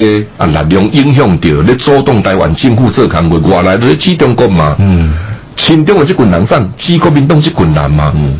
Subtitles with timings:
[0.00, 4.74] 诶啊力量影响到咧主动台湾政府做工作，外来都咧指中国嘛。
[4.78, 5.14] 嗯。
[5.56, 8.12] 亲中的这群人上，指国民党这群人嘛。
[8.16, 8.36] 嗯。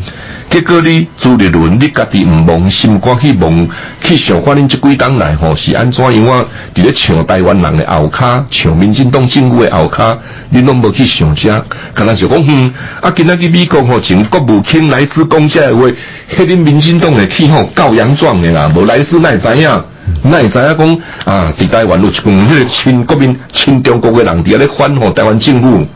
[0.51, 3.69] 结果你朱立伦，你家己毋忘心肝去忘
[4.03, 6.45] 去想看恁这几党来吼是安怎样啊？
[6.75, 10.17] 伫咧抢台湾人的后卡，抢民进党政府的后卡，
[10.49, 11.65] 你拢无去想遮？
[11.95, 15.87] 敢若是讲，哼，啊，今仔日美国吼请国务卿来自讲遮话，
[16.35, 19.83] 迄恁民进党的去吼告洋状的啦，无来自奈知影？
[20.23, 21.53] 奈知影讲啊？
[21.57, 25.87] 伫台湾有一群迄个亲国民、亲中国的人伫咧反吼台湾政府。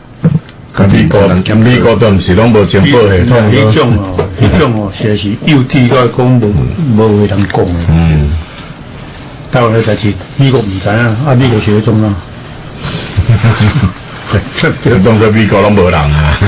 [0.84, 3.50] 美国人，美国都毋是拢无情报系统。
[3.50, 6.54] 迄种哦，迄种哦，实在是幼稚个讲无
[6.96, 7.86] 无话通讲诶。
[7.88, 8.30] 嗯。
[9.50, 10.92] 台湾诶代志，美国毋知影，
[11.24, 12.14] 啊，美国学中啊。
[13.28, 14.40] 哈哈哈！
[14.84, 16.38] 这当作美国拢无人啊。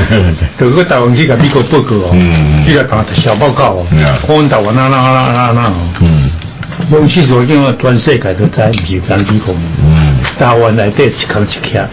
[0.59, 3.87] 就个台湾去甲美国报告哦，嗯，去甲打小报告哦，
[4.27, 5.89] 看台湾哪哪哪哪哪哦。
[6.01, 6.31] 嗯。
[6.91, 9.55] 拢去做因为全世界都知，毋是讲美国。
[9.83, 10.19] 嗯。
[10.39, 11.87] 台湾内底一扛一徛。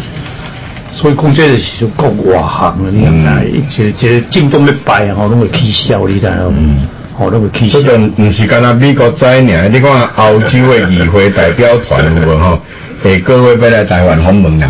[0.95, 6.87] 所以讲这个是国外行的，你看，一个一个进东要败吼，拢会起笑，你知道嗯，
[7.17, 7.79] 吼，拢会起笑。
[7.81, 12.59] 这个唔是干那美国仔尔，你看澳洲的议会代表团有无吼？
[13.03, 14.67] 诶，各位要来台湾访问啦，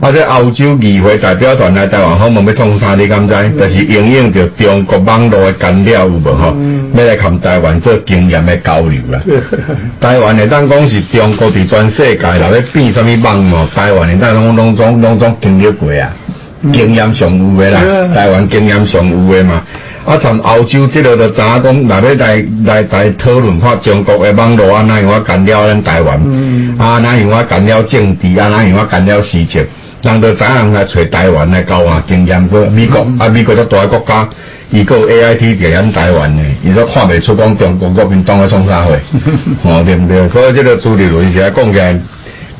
[0.00, 2.96] 啊，这澳洲议会代表团来台湾访问要创啥？
[2.96, 3.34] 你敢知？
[3.50, 6.56] 就是应用着中国网络的干扰有无吼？
[6.96, 9.20] 要来看台湾做经验的交流啦。
[10.00, 13.64] 台湾的当讲是中国伫全世界内咧变什么网络？
[13.72, 16.10] 台湾的当拢拢总拢总经历过啊，
[16.72, 17.80] 经验上有的啦，
[18.14, 19.62] 台湾经验上有的嘛。
[20.06, 26.18] 啊，从澳洲即个就知影讲，若要来来来讨论看中国的网络啊，哪样我干扰咱台湾，
[26.78, 29.62] 啊，哪样我干扰政治啊，哪样我干扰事情，
[30.02, 32.48] 人就知影来找台湾来交换经验。
[32.48, 34.26] 过美国啊，美国这大国家，
[34.70, 38.92] 伊个 A I T 调研台湾呢，伊都看袂出讲中国国民党在创啥货，
[39.64, 40.26] 哦，对不对？
[40.30, 41.94] 所以即个朱立伦现在讲起来，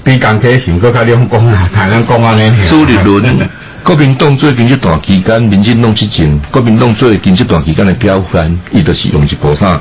[0.04, 2.52] 比钢铁性搁较两讲啊， 台湾讲安尼。
[2.68, 3.48] 朱立伦。
[3.82, 9.80] 国民党最近这段期间，民进党执政，国民党最近这段期间的表现，伊就是用一部啥？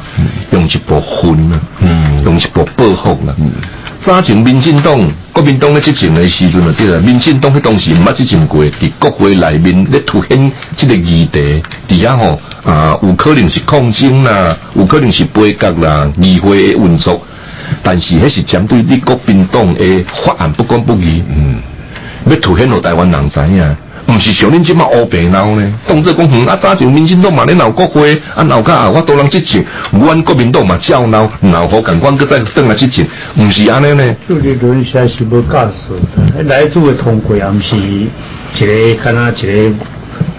[0.52, 1.62] 用一部分啊，
[2.24, 3.36] 用一部报复啦。
[4.02, 4.98] 早前民进党、
[5.34, 17.22] 国民党咧执政的时阵就对啦，民进党迄当时毋捌执政过，伫国会内面咧凸显这个议题，底下吼啊，有可能是抗争啦，有可能是背革啦，议会的运作，
[17.84, 21.58] 但是迄是针对你国民党的法案不公不义，嗯，
[22.28, 23.78] 要凸显互台湾人知影。
[24.10, 25.74] 毋是像恁即马乌白闹呢？
[25.88, 33.06] 当作讲哼啊，早就民进党嘛咧闹国会，啊闹甲啊，我多人执政，阮国民党嘛照闹，闹好共阮搁再转来执政，
[33.38, 34.16] 毋是安尼呢？
[34.28, 38.10] 朱立伦现在是无驾驶，来做的通过也毋是一
[38.60, 39.76] 个，敢若一个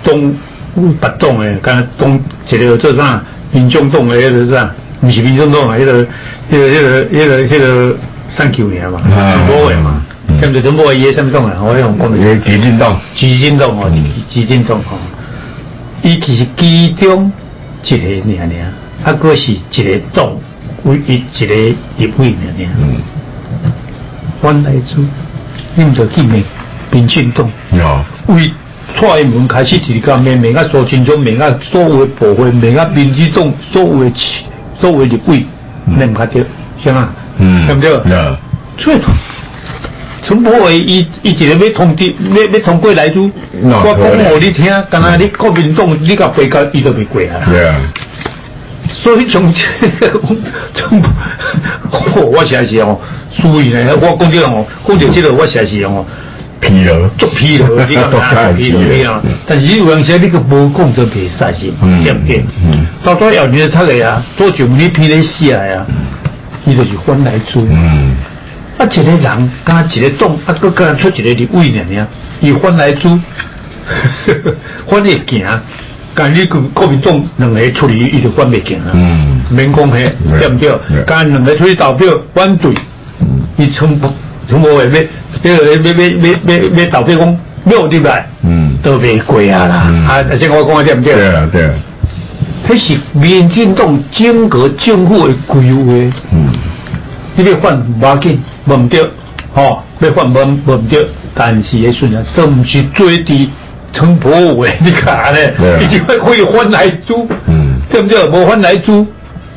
[0.02, 0.34] 东
[0.74, 2.20] 北党诶，敢若东
[2.50, 3.22] 一个做啥？
[3.52, 4.70] 民众党诶，迄个啥？
[5.02, 6.04] 毋是民众党啊，迄个、
[6.50, 7.96] 迄个、迄个、迄个、迄个
[8.28, 9.00] 三九年嘛，
[9.48, 10.02] 无诶嘛。
[10.38, 11.56] 跟住都冇嘢什么动啊！
[11.62, 13.90] 我用讲嘅基金动，基金动哦，
[14.28, 14.98] 基金动哦。
[16.02, 17.30] 伊其实其中
[17.84, 18.72] 一个尔尔，
[19.04, 20.32] 啊，个是一个党
[20.84, 21.54] 为一一个
[21.98, 22.68] 立委尔尔。
[22.78, 22.96] 嗯。
[24.42, 25.04] 原来做，
[25.74, 26.42] 你唔就见面
[26.90, 27.50] 民进党。
[27.72, 28.34] 有。
[28.34, 28.50] 为
[28.98, 34.12] 蔡英文开始提讲，明明啊苏清忠，明啊所有部分，明啊民进党所谓
[34.80, 35.44] 所有立委，
[35.84, 36.40] 你唔睇到，
[36.82, 37.10] 是嘛？
[37.38, 37.66] 嗯。
[37.66, 37.90] 对不对？
[37.90, 38.38] 有。
[40.22, 40.28] 最。
[40.28, 43.30] 陈柏伟伊伊一个要通知，要要通过来做，
[43.62, 43.70] 我
[44.00, 47.50] 讲互你听，干那你国民党你甲背甲伊都未过啊。
[47.50, 47.76] 对啊。
[48.92, 49.52] 所以从
[50.74, 51.02] 从
[52.16, 52.98] 我我实在是哦，
[53.30, 56.04] 所以呢，我讲这个哦，讲到这个我实在是哦，
[56.60, 59.22] 疲劳，足疲劳， 你讲啊，疲劳啊。
[59.46, 62.44] 但是有阵时你个无讲就袂使是，对不对？
[62.64, 62.86] 嗯。
[63.04, 65.86] 到底要你他来啊，多久你批来写啊？
[66.66, 67.62] 伊就是翻来做。
[67.62, 68.16] 嗯。
[68.80, 72.06] 啊，一个人加一个党，啊，佮佮出一个立委尔尔，
[72.40, 73.10] 伊翻来做，
[74.88, 75.60] 翻会行，
[76.14, 78.92] 干你国国民党两个处理，伊就翻袂行啊。
[78.94, 81.02] 嗯，免讲嘿，对不对？
[81.04, 82.72] 干两个出去投票反对，
[83.58, 84.10] 伊从不
[84.48, 84.90] 从无话要，
[85.42, 85.92] 要要要
[86.56, 88.18] 要要投票讲没对吧？
[88.44, 89.74] 嗯，都袂过啊啦。
[90.08, 91.12] 啊，先我讲对不对？
[91.12, 91.70] 对啊，对啊。
[92.66, 95.92] 迄是民进党整个政府的规划。
[96.32, 96.50] 嗯。
[97.42, 99.02] 你要换无要紧，无唔对，
[99.54, 103.48] 吼，要换无无唔对，但是迄阵啊，都毋是做伫
[103.92, 107.26] 陈柏伟， 你看咧，已经可以换来租，
[107.90, 108.26] 对不对？
[108.28, 109.06] 无换来租，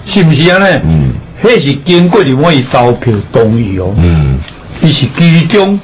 [0.05, 0.81] 是毋是安尼？
[0.85, 1.13] 嗯，
[1.43, 4.39] 迄是经过你可以投票同意哦，嗯，
[4.81, 5.79] 伊是其中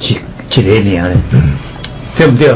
[0.00, 0.18] 一
[0.50, 1.54] 一个名咧，嗯，
[2.16, 2.54] 对不对？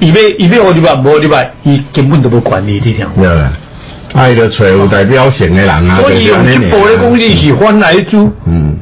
[0.00, 3.06] 伊要伊要互你话无你话，伊根本都无管理，你听。
[4.14, 8.76] 爱的找有代表性的人啊，所以用一部的工具是翻来租，嗯，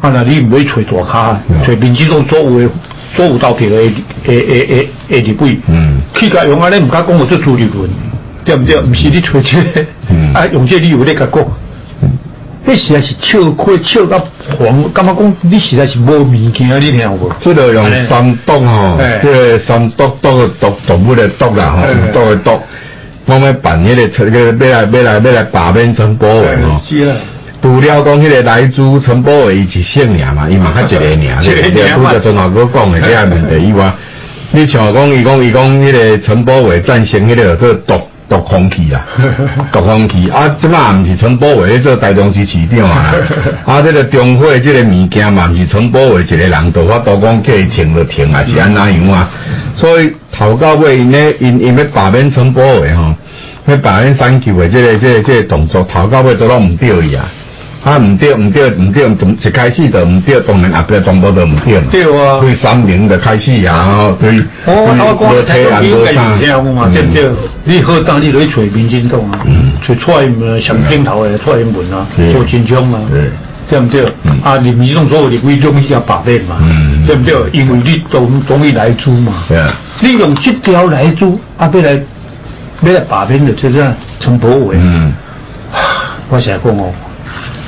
[0.00, 2.70] 啊，那你唔要找大咖，找民进党所有的
[3.16, 3.92] 所有投票的诶
[4.26, 7.90] 诶诶诶立委，嗯，去甲用啊，你唔敢讲我做朱立伦，
[8.44, 8.76] 对不对？
[8.80, 9.58] 唔是你找这，
[10.32, 11.44] 啊，用这理由咧甲讲，
[12.64, 14.18] 你实在是笑亏笑到
[14.58, 17.32] 黄，感觉讲你实在是无物件，你听无？
[17.40, 21.82] 这个用三毒吼，即个三毒毒的毒动物的毒啦吼，
[22.12, 22.60] 毒的毒，
[23.28, 26.80] 我们办迄个陈个要来要来要来罢免陈柏伟吼。
[27.60, 32.04] 除了讲迄个来自陈柏伟伊是姓名嘛，伊嘛较一个名， 对不？
[32.04, 33.92] 拄则中华哥讲的这下问题以外，
[34.52, 39.06] 你像讲伊讲伊讲迄个陈柏伟战胜迄个做毒毒空气啊，
[39.72, 43.14] 毒空气啊，即嘛毋是陈宝伟做台中市市长啊，
[43.64, 49.30] 啊，这个中会这个物件嘛，毋是陈宝伟一个人做，法都讲叫伊停就停啊，是安那样啊？
[49.74, 53.14] 所以头到尾因咧因因要罢免陈宝伟吼，
[53.66, 57.28] 要罢免三级的这个这个这个动作，头到尾都拢毋对伊啊。
[57.84, 61.86] 啊，唔对，唔对，唔对，从一开始就唔对，当然后边全部都唔对嘛。
[61.92, 62.40] 对啊。
[62.40, 67.30] 对三零的开始啊，对对罗铁啊，罗三嘛，对不对？
[67.64, 69.46] 你好，当你去找民进党啊，
[69.86, 73.00] 找蔡英文上镜头的蔡英文啊，做金枪啊，
[73.70, 74.04] 对不对？
[74.42, 76.58] 啊，你民众所有的规中一要把面嘛，
[77.06, 77.34] 对不对？
[77.52, 79.44] 因为你总总意来租嘛，
[80.00, 81.92] 你用这条来租，啊，要来
[82.82, 83.86] 要来把面的，就是
[84.18, 84.76] 陈柏伟。
[84.80, 85.12] 嗯，
[86.28, 86.92] 我想讲哦。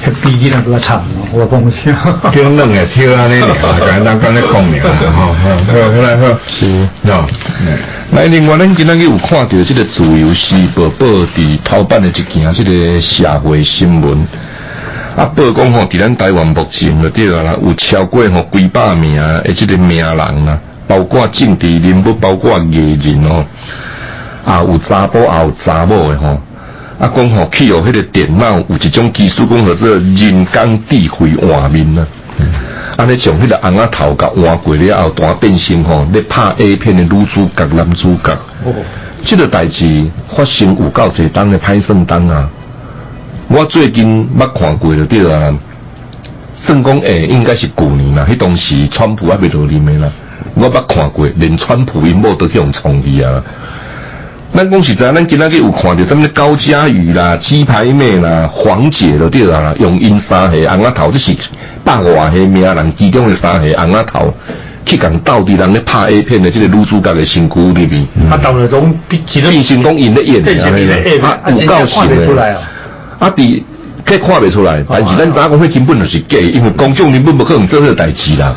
[0.02, 1.02] 迄比囡仔比较惨，
[1.32, 2.30] 我讲笑。
[2.30, 3.46] 跳冷诶，跳安尼咧，
[3.86, 5.54] 简单讲咧讲尔，吼，好，
[5.92, 7.22] 好来好，是，喏，
[8.12, 14.26] 来，另外咱今仔日有看到即个自由时报报伫头版的一件即个社会新闻，
[15.16, 20.58] 啊，报讲吼，伫咱台湾目前就对啦，有超过吼几百名诶，即个名人啊，
[20.88, 23.44] 包括政治人物，包括艺人哦，
[24.46, 26.40] 啊，有查甫也有查某诶吼。
[27.00, 32.06] 啊，讲吼，去有迄个电脑有一种技术，讲叫做人工智慧画面啊。
[32.98, 38.32] 安尼从迄个红仔头甲换过了后，大变成吼，咧拍 A 片的女主角、男主角。
[38.64, 38.74] 哦，
[39.24, 40.06] 这个代志
[40.36, 42.50] 发生有够侪当的拍摄当啊。
[43.48, 45.52] 我最近捌看过了，对啊。
[46.56, 50.12] 算讲诶，应该是旧年啦，迄当时川普还袂落任的啦。
[50.54, 53.42] 我捌看过，连川普因某都去用创意啊。
[54.52, 61.34] 咱讲实在，咱今仔日有看到什么高佳宇啦、鸡排妹啦、黄姐了对啦，用因三个红仔头，这是
[61.84, 64.34] 百外个名人其中的三个红仔头，
[64.84, 68.06] 去讲到底人咧拍 A 片的这个女主角的身躯里面。
[68.28, 70.52] 啊，当然讲变成讲因咧演的，
[71.22, 72.58] 啊，有够型的，
[73.20, 73.62] 啊，伫。
[74.04, 78.56] 可以看袂出来，但是咱影讲，迄根本就是假，因为公众根本不可能做个代志啦。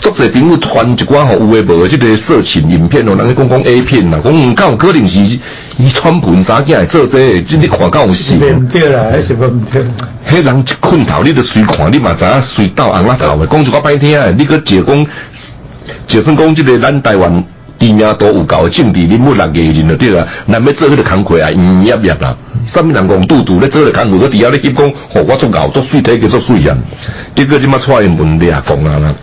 [0.00, 5.20] 作者朋友传一寡吼有诶无诶，即个色情影片哦，人咧讲讲 A 片啦，讲唔够可能是
[5.76, 8.36] 伊穿盆衫起来做这，即你看够有死。
[8.72, 9.82] 对啦，迄是不对。
[10.28, 15.06] 迄人一困头，你都随看，你嘛知影随到红仔头诶，讲一个歹听诶，你个解讲，
[16.06, 17.44] 就算讲即个咱台湾。
[17.80, 22.36] 知名度有够政治人物啦，艺人就对啦，咱要做迄个工课啊，硬业业啦。
[22.66, 26.76] 什么人讲拄拄咧做咧工课，佮底下咧翕讲，吼我做牛做水体叫做水人。
[27.34, 29.14] 结果即马出现问题啊，讲啊啦，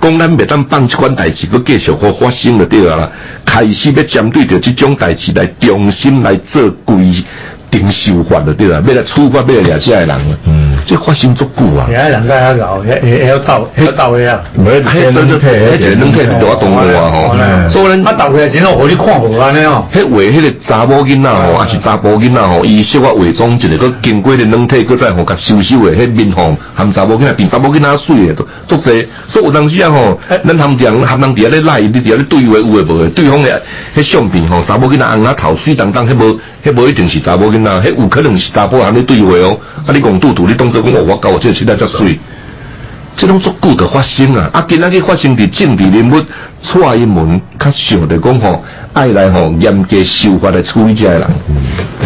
[0.00, 3.10] 讲咱袂当放即款代志，佮继续好发生就对啦。
[3.44, 7.24] 开始要针对着即种代志来重新来做规。
[7.70, 11.86] 定修法了对啦，要来处罚要来掠下的人嗯，这发生足久啊。
[11.90, 14.40] 遐人家遐搞，遐遐要到，遐到位啊。
[14.54, 17.34] 没，迄真是迄一个两片大动画吼。
[17.70, 19.86] 所以，啊，到位真好，互你看无安尼哦。
[19.92, 29.06] 迄为迄个查某囡仔吼，还是查甫囡仔吼，伊小可伪装一个，佮经过的两体，佮再吼甲修修的迄面吼，含查某囡仔比查某囡仔水的都足济。
[29.28, 33.62] 所以有当时啊吼，咱含人含人伫遐咧赖，你伫遐咧对话有诶无诶，对方的
[33.96, 39.58] 迄相片吼，查某囡仔红啊头水当当，迄无迄无一定是查某囡仔，迄有可能是查甫人咧对话哦。
[39.86, 42.18] 啊，你讲拄拄，你当作讲我我搞我这个时代才水。
[43.16, 44.48] 即种足够的发生啊！
[44.52, 46.24] 啊，今仔日发生伫政治人物
[46.62, 48.62] 蔡英文，较想着讲吼，
[48.92, 51.28] 爱来吼严格修法来处理这个人。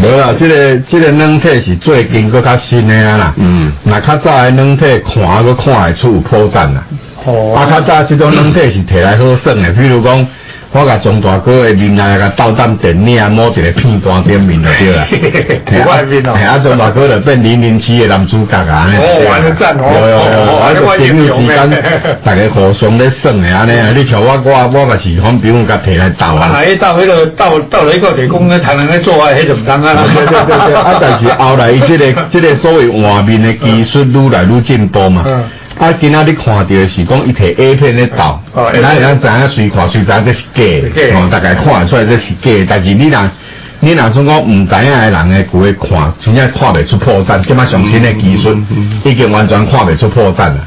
[0.02, 3.34] 无啦，这个这个软体是最近搁较新的啊啦。
[3.36, 3.70] 嗯。
[3.82, 6.82] 那较早的软体看搁看会出有破绽啦。
[7.26, 7.54] 哦。
[7.54, 10.26] 啊，较早即种软体是摕来好耍的，比如讲。
[10.72, 15.06] 我甲张大哥的面啊，甲倒弹电影摸一个片段点面就对啦。
[15.86, 18.88] 外面哦，啊，张大哥就变零零七的男主角啊。
[18.96, 19.84] 哦，玩得赞哦。
[19.92, 21.82] 有有有，啊，个朋友之间，
[22.24, 23.92] 大家互相咧耍的安尼啊。
[23.94, 26.52] 你像我我我嘛是讲，比如甲摕来斗啊。
[26.56, 29.92] 哎，斗迄个斗斗了一个地公咧，才能咧做爱，迄就唔当啊。
[30.14, 35.22] 对对对对，啊，但是后来伊这个这个所谓画面的技术愈来愈进步嘛。
[35.82, 43.30] 啊，今仔日看到是讲一摕 A 片咧导，咱咱知影随看随知影这是假，哦，大概看出来这是假，但是你若
[43.80, 48.56] 你若总讲毋知影诶人诶，规看真正看袂出破绽，即摆上新诶技术
[49.04, 50.58] 已经完全看袂出破绽啦。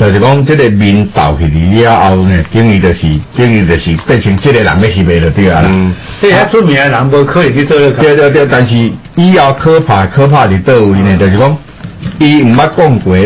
[0.00, 3.02] 就是讲，即个面倒去了后呢，等于就是
[3.36, 5.70] 等于就是变成即个人咧翕诶就对啊啦。
[6.22, 7.76] 即遐出名诶人无可能去做。
[7.78, 8.74] 对对对，但是
[9.16, 11.14] 以后可怕可怕伫倒位呢？
[11.18, 11.54] 就是讲，
[12.18, 13.20] 伊毋捌讲过话，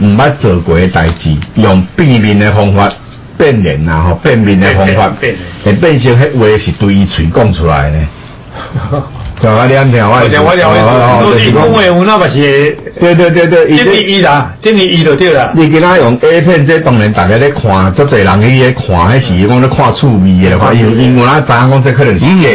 [0.00, 2.90] 毋捌做过代志，用变面诶方法
[3.38, 5.12] 变脸呐，吼变面诶方法，
[5.64, 7.98] 会变成迄话是对伊喙讲出来呢。
[9.40, 11.32] 就我念听我，我我了解。
[11.32, 15.50] 就是讲话有那么是，对对对对，等于伊啦，等于伊就对啦。
[15.54, 22.48] 你今仔用 A 片，这当然大家咧看，足侪人去咧看，迄时讲咧看趣味的话，因因我那知影讲这可能是假。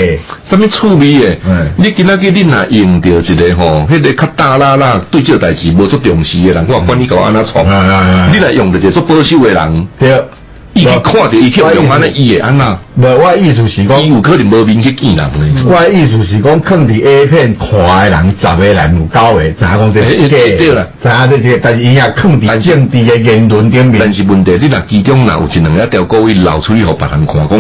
[0.50, 1.38] 什么趣味的？
[1.46, 7.66] 嗯，你今仔日你若用着一个吼，迄个较大啦啦，对这代志无足重视的人，我管你搞安怎创。
[8.32, 9.88] 你若用着一个足保守的人。
[10.00, 10.24] 对。
[10.80, 12.78] 伊去看着伊去用安尼伊会安那？
[12.96, 15.64] 无，我意思是讲，伊有可能无面去见人呢。
[15.66, 20.38] 我意思是讲，看伫 A 片看的人，十个人有九个，知影讲这是假。
[20.58, 24.00] 对啦，知影这个，但是伊也看伫政治的言论顶面。
[24.00, 27.60] 但是问题，你若其中若有一两个条故意流出去，互别人看，讲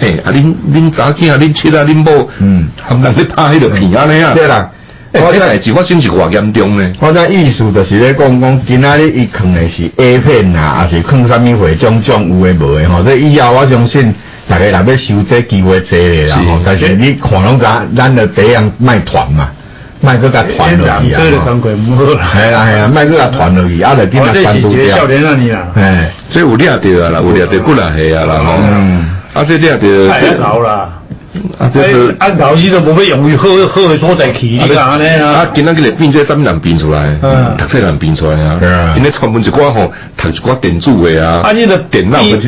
[0.00, 4.32] 嘿，啊，恁恁查囝啊，恁七啊，恁某，嗯，含人咧拍迄个片安尼啊。
[4.34, 4.70] 对啦。
[5.14, 6.92] 我这代志发生是偌严重呢？
[6.98, 13.00] 我这意思就是咧讲讲，今仔日伊藏的是 A 片啊，还是藏啥物会种种有诶无诶吼？
[13.02, 14.12] 这以后我相信
[14.48, 16.60] 大家若要收这机会多咧啦吼。
[16.64, 17.64] 但是你看拢知，
[17.96, 19.50] 咱就第样卖团嘛，
[20.00, 21.20] 卖个甲团落去啊。
[21.22, 22.30] 这个常规唔好啦。
[22.34, 24.96] 系啊系啊，卖个甲团落去，啊来今日单独掉。
[24.96, 25.68] 少年啊你啊。
[25.76, 28.58] 哎，这有掠着啊啦，有掠着骨啦系啊啦吼。
[28.60, 29.10] 嗯。
[29.32, 30.08] 啊这掠着。
[30.08, 30.93] 太老啦。
[31.58, 35.30] 啊，就是按头伊都无要用于好好的所在去，你讲咧啊？
[35.30, 37.18] 啊，今仔日变这什么人变出来？
[37.22, 38.94] 嗯，读册人变出来啊。
[38.96, 41.40] 因咧专门一寡吼，读一寡电子的啊。
[41.44, 42.38] 啊，你个电脑，你著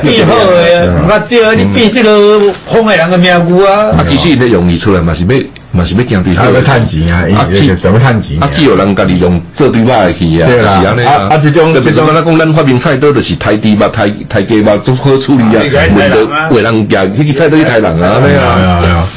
[0.00, 2.40] 变好嘅，啊，这你变这个
[2.72, 3.90] 风的人的名句啊。
[3.96, 5.46] 啊，其实因咧容易出来嘛是要。
[5.74, 7.24] 嘛是要惊对，还要趁钱啊！
[7.36, 8.38] 啊，去什么趁钱？
[8.40, 15.60] 啊，既有人家己用做对马去啊，对啦，啊啊，这种，特别是咱讲咱发明菜刀，就是太低嘛，太太低嘛，都好处理啊，
[15.96, 18.34] 为了为人家，迄个菜刀去太人啊，对
[18.90, 19.08] 啊。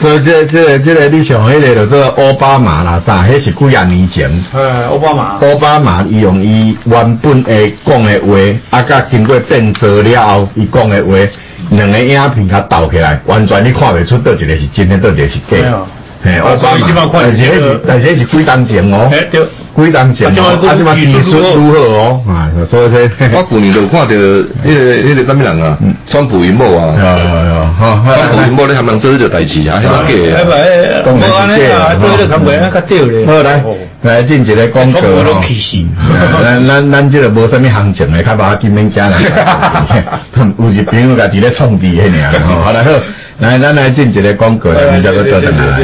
[0.00, 3.22] 所以这这这个你像迄个叫做奥巴马啦，啥？
[3.24, 4.30] 迄是几啊年前。
[4.50, 5.24] 呃，奥巴马。
[5.46, 11.14] 奥巴马伊用伊原本诶讲诶话，啊，甲经过变做了后，伊讲诶话。
[11.70, 15.56] 两个影片甲斗起来，完全你看袂出倒一个是真的，倒一个是假。
[16.22, 19.10] 嘿，我所以基本但是是，但是是几当前哦。
[19.76, 22.20] 几当前哦，啊，即嘛技术如何哦？
[22.28, 22.98] 啊，所以说，
[23.32, 26.92] 我去年就看到 迄个迄个什么人啊，川普因某啊。
[27.00, 30.36] 啊川普因某咧，他们做迄个代志啊，迄个假。
[30.36, 31.94] 哎咪，当然是假。
[31.94, 33.26] 做迄个看袂，较对咧。
[33.26, 33.64] 好来。
[34.02, 35.40] 来进一个广告吼，
[36.42, 39.20] 咱咱咱这个无啥物行情的，较把金门家人，
[40.58, 42.90] 有一朋友家己咧创治迄尔吼， 好来好，
[43.40, 45.80] 来咱来进一个广告，咱再个做等来。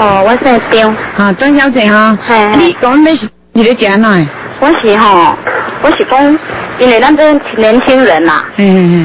[0.00, 2.16] 哦，我姓张，啊，张小姐哈，
[2.56, 4.26] 你讲你是几个家呢？
[4.60, 5.36] 我是吼。
[5.80, 6.38] 我是讲，
[6.80, 8.42] 因为咱这年轻人呐，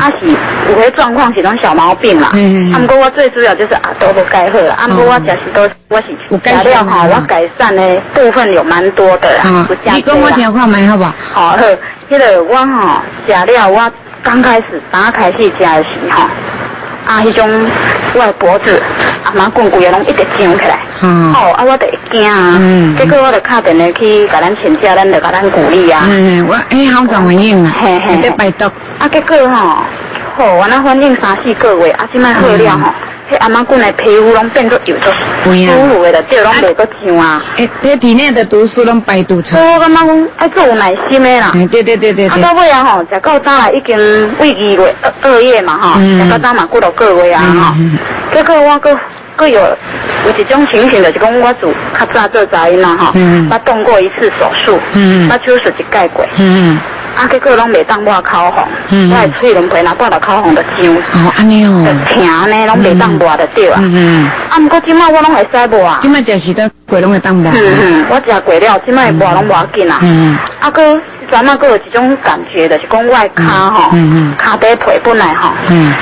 [0.02, 0.28] 啊是
[0.74, 2.30] 有些状况是种小毛病啦。
[2.30, 4.74] 啊，不过我最主要就是啊，都不改好了。
[4.74, 9.68] 啊，不过我就是都我是材料哈，我改善的部分有蛮多的啦。
[9.94, 11.14] 你跟我听看麦好不好？
[11.34, 11.58] 好，
[12.10, 13.92] 迄个我吼食了，我
[14.24, 16.28] 刚开始刚开始食的时候。
[17.06, 17.48] 啊，迄种
[18.16, 18.82] 我的脖子
[19.26, 20.80] 啊，蛮棍骨也拢一直肿起来。
[21.04, 21.34] 嗯。
[21.34, 22.58] 哦，啊，我就惊啊。
[22.60, 22.96] 嗯。
[22.98, 26.02] 结果我就打电话去甲咱请假，咱就甲咱鼓励啊。
[26.08, 27.76] 嗯，我哎，好怎反应啊。
[27.82, 28.22] 嘿嘿。
[28.22, 28.66] 在拜读。
[29.00, 29.78] 啊，结果吼，
[30.38, 32.94] 好，我那反应三四个月，啊，即摆好了吼。
[33.32, 35.12] 迄阿妈棍的皮肤拢变作油作
[35.46, 35.52] 舒
[35.90, 37.42] 服的，对，拢袂个痒啊。
[37.56, 39.56] 诶，这体内的毒素拢排毒出。
[39.56, 41.52] 我感觉讲爱做有耐心的啦。
[41.54, 42.28] 对对对对对。
[42.28, 43.98] 啊，到尾啊吼，食到早来已经
[44.40, 47.76] 胃二月二二月嘛吼，食到早嘛过了个月啊吼。
[48.34, 48.92] 结果我个
[49.36, 49.60] 个有
[50.26, 53.12] 有一种情形，就是讲我做较早做早婴嘛吼，
[53.52, 54.80] 我动过一次手术，
[55.30, 56.26] 我手术一盖过。
[57.16, 58.68] 啊，结果拢袂当抹口红，
[59.12, 63.80] 我的喙轮皮若抹了口红就痒，哦，安尼哦，就疼呢，拢袂当抹就对啊。
[63.82, 64.32] 嗯嗯。
[64.50, 66.00] 啊，毋过即摆我拢会使抹啊。
[66.02, 67.52] 即摆食时都过拢会当抹。
[67.52, 70.00] 嗯嗯，我食过了，即摆抹拢无要紧啊。
[70.02, 70.38] 嗯嗯。
[70.60, 73.92] 啊，哥，专门佫有一种感觉，就是讲我的骹吼，
[74.38, 75.94] 骹底皮本来吼，嗯，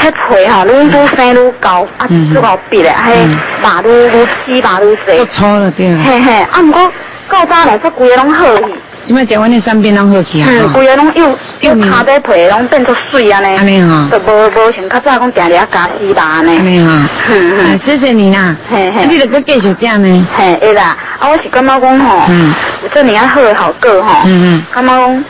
[0.00, 3.28] 迄皮吼，愈愈生愈厚，啊，愈高闭咧，迄
[3.62, 5.16] 肉愈愈细，肉愈细。
[5.18, 5.94] 都粗了对。
[6.02, 6.92] 嘿嘿，啊，毋过
[7.30, 8.64] 到早来说规个拢好去。
[9.06, 10.48] 即摆食阮的产品拢好起啊。
[10.50, 13.56] 嗯，规个拢又又卡在皮，拢变作水安尼。
[13.56, 14.10] 安尼吼。
[14.10, 16.56] 就无无像较早讲定定加丝吧安尼。
[16.56, 16.90] 安尼吼。
[17.30, 17.78] 嗯嗯。
[17.78, 18.56] 谢谢你啦。
[18.68, 19.06] 嘿嘿。
[19.06, 20.28] 你著搁继续食呢。
[20.34, 20.96] 嘿，会啦。
[21.20, 22.54] 啊，我是感觉讲吼，嗯，
[22.92, 25.24] 这年啊好诶好个吼，嗯嗯，感觉讲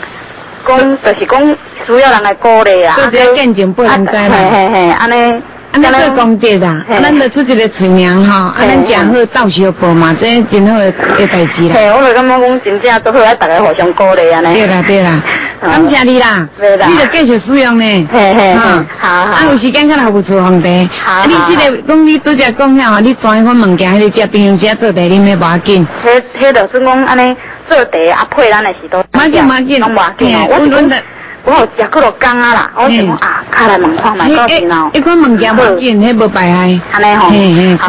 [0.66, 1.56] 讲就是讲
[1.86, 2.96] 需要人来鼓励啊。
[2.96, 4.28] 做这见证不能知啦。
[4.30, 5.42] 嘿嘿嘿，安尼。
[5.82, 11.74] 咱做功德啦，咱得出一个嘴名吼，啊，咱讲好到时候报嘛，这真好的代志啦。
[11.74, 14.54] 嘿，我就感觉讲真正都好，啊，大家互相鼓励安尼。
[14.54, 15.22] 对啦对啦，
[15.60, 18.08] 感谢你啦，你着继续使用呢。
[18.12, 19.08] 嘿嘿，好，好。
[19.08, 20.88] 啊，有时间可来不错皇帝。
[21.04, 21.24] 好。
[21.26, 25.86] 你这个讲你拄则讲遐你装迄款物件，迄个食冰箱做茶啉的无要紧。
[26.04, 27.36] 迄迄就是讲安尼
[27.68, 28.98] 做茶啊配咱的是都。
[29.12, 30.36] 冇紧冇紧，拢无紧。
[30.48, 31.00] 我我
[31.46, 31.52] 的。
[31.52, 34.90] 我食过落工啊啦，我想讲啊，卡来问看卖到时喏。
[34.92, 36.80] 一款物件无紧，迄无白害。
[36.92, 37.30] 安尼吼，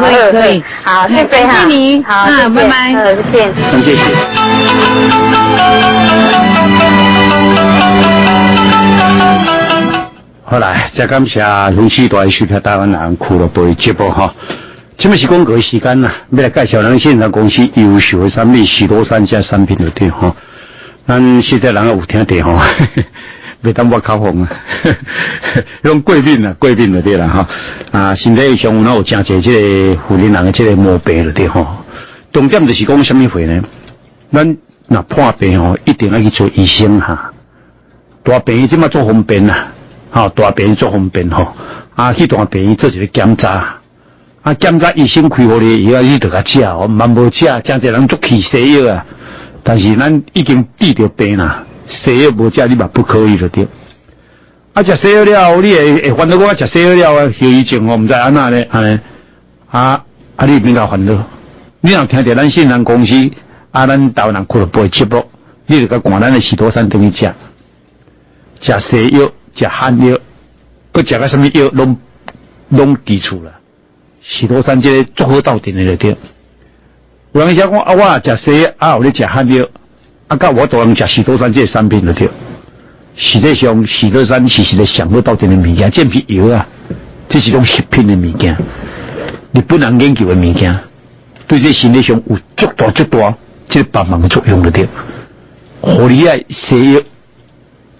[0.00, 0.64] 可以可以。
[0.84, 1.28] 好，谢谢哈。
[1.28, 2.94] 谢谢你，好，拜拜。
[2.94, 3.52] 好，谢谢。
[3.82, 4.00] 谢谢。
[10.44, 11.40] 好来，再感谢
[11.76, 14.32] 勇气大收听台湾人俱乐部节目哈。
[14.96, 20.34] 这么是广告时间呐，要来介绍咱现场公司优秀的产品，许多三家产品的对哈。
[21.06, 22.58] 咱现在人有听得吼。
[23.62, 24.50] 袂当我口红啊，
[25.82, 27.48] 用贵宾啊，贵宾就对啦哈。
[27.90, 31.66] 啊，身体上有那有真侪即个妇人人的即个毛病了对吼。
[32.32, 33.62] 重点就是讲什么会呢？
[34.30, 37.32] 咱若破病吼，一定要去做医生哈。
[38.22, 39.72] 大病即马做方便啦，
[40.10, 41.52] 哈，大病做方便吼。
[41.96, 43.80] 啊，去大病做一个检查，
[44.42, 49.04] 啊，检查医生开好咧，以后你得甲食哦，蛮无食，真侪人做起西药啊。
[49.64, 51.64] 但是咱已经治着病啦。
[51.88, 53.66] 西药无食，你嘛不可以了对。
[54.74, 59.00] 啊，食西药了，你会会烦恼讲啊，食西药了啊，后遗症我毋知安那咧，安尼
[59.70, 60.04] 啊
[60.36, 61.24] 啊，你免甲烦恼。
[61.80, 63.30] 你若听着咱信任公司
[63.70, 65.24] 啊，咱台湾人俱乐部节目，
[65.66, 67.32] 你就甲管咱的许多山等于食，
[68.60, 70.18] 食西药，食汉药，
[70.92, 71.96] 佮食个什么药，拢
[72.68, 73.52] 拢基础了。
[74.20, 76.16] 许多山这个综合到顶的了对。
[77.32, 79.66] 有人想讲啊，我食西药啊，有咧食汉药。
[80.28, 82.28] 啊，甲我都用食喜多山这产品了对，
[83.16, 86.66] 实际上喜多山是实在上好到底的物件，健脾药啊，
[87.28, 88.54] 这是种食品的物件，
[89.52, 90.78] 日本人研究的物件，
[91.46, 93.34] 对这身体上有足大足大
[93.68, 94.86] 这帮忙的作用了对。
[95.80, 97.00] 何里爱西药，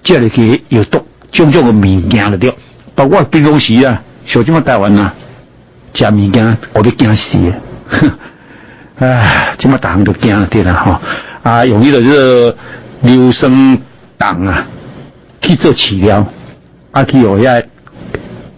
[0.03, 2.55] 这里去有毒种种的物件了对，
[2.95, 5.15] 包括平常时啊，像这么台湾啊，
[5.95, 8.19] 食物件我都惊死啊，
[8.99, 11.01] 唉，这么大人都惊了对啦哈。
[11.43, 12.57] 啊，用伊个这个
[13.03, 13.79] 留声
[14.17, 14.67] 档啊
[15.41, 16.27] 去做治疗，
[16.91, 17.63] 啊去学遐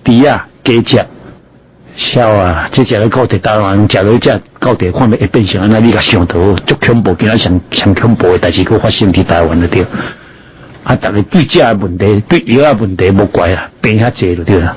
[0.03, 1.07] 猪啊加食，
[1.95, 2.69] 笑啊！
[2.73, 6.35] 这食了高铁台湾，食了这高铁看到会变成安尼，你甲想到
[6.67, 9.87] 足恐怖，今仔上上恐怖的代志，佫发生伫台湾了对。
[10.85, 14.75] 啊，逐个对食的问题，对药的问题无怪啊，病遐济了对啦。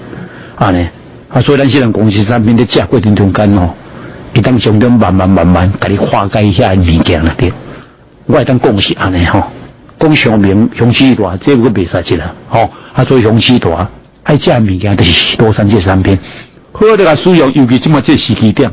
[0.57, 0.85] 安尼，
[1.29, 3.73] 啊，所以咱现在公司产品咧食过程中间哦，
[4.33, 7.53] 一旦从中慢慢慢慢，甲你化解一下物件了对。
[8.25, 9.43] 我当讲是安尼吼，
[9.99, 13.87] 讲上面雄起大，这个袂使一啦，吼，啊做雄起大，
[14.23, 16.17] 爱食物件就是多三这产品，
[16.71, 18.71] 好这个需要，尤其即么这时期点，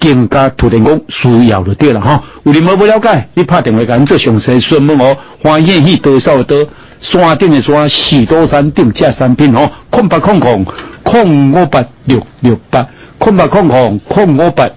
[0.00, 2.20] 更加突然讲需要就对了吼。
[2.42, 5.16] 有任何不了解，你拍电话甲咱做详细询问哦。
[5.44, 6.66] 欢迎去多少多
[7.00, 10.64] 山顶的山，许多山顶这产品哦，空八空空
[11.04, 12.84] 空五八六六八，
[13.18, 14.68] 空八空空空五八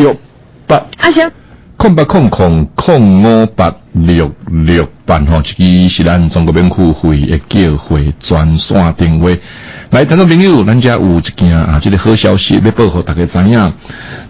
[0.00, 0.16] 六六
[0.66, 0.76] 八。
[1.02, 1.30] 阿小。
[1.76, 9.40] 空八空空空五八六六八吼，一支是咱中国免付费的叫会专线定位。
[9.88, 13.72] 来，听众朋友，咱家有一件啊，这个好消息要报给大家知影。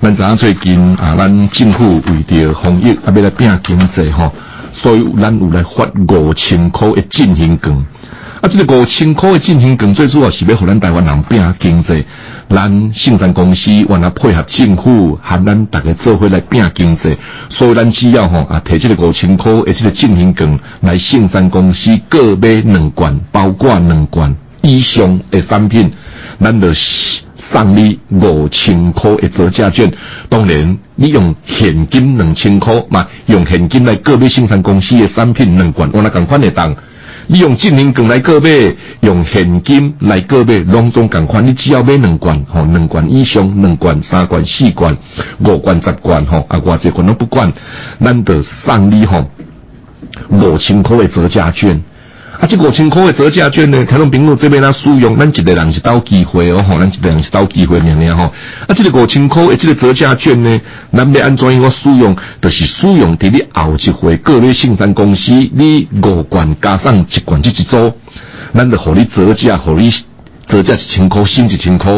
[0.01, 4.33] 咱知影最近啊，咱政府为着防疫啊，要来拼经济吼，
[4.73, 7.73] 所以咱有来发五千块的振兴券。
[8.41, 12.07] 啊，这个五千块的进行更最主要是要互咱台湾人拼经济，
[12.51, 17.17] 咱信山公司原来配合政府，和咱大家做伙来拼经济，
[17.49, 25.93] 所以咱只要吼啊，提这个五千块的这个进行更来信山公司各买两罐，包括两罐以上的产品，
[26.41, 29.93] 咱就送你五千块的折价券。
[30.29, 36.75] 当然，你用现金两千块嘛，用现金来购买信山公司的产品两罐，我那共款的当。
[37.33, 38.51] 你用进行券来购买，
[39.03, 41.47] 用现金来购买，拢总共款。
[41.47, 44.97] 你只要买两罐，吼，两罐以上，两罐、三罐、四罐、
[45.39, 47.53] 五罐、十罐，吼，啊，偌济罐都不管，
[48.05, 49.25] 咱得送你吼
[50.31, 51.81] 五千块的折价券。
[52.41, 58.25] 啊，这五千块的折价券呢，听众朋友这边啊使用，咱一个人是斗机会哦吼，咱一个人是斗机会尔尔吼。
[58.67, 62.17] 啊，这个五千块这个折价券呢，咱要安怎样使用？
[62.41, 67.93] 就是使用伫你后一回各类信山公司，你五罐加上一罐这一组，
[68.55, 69.91] 咱就互你折价，互你。
[70.47, 71.93] 折价一千块，新一千块。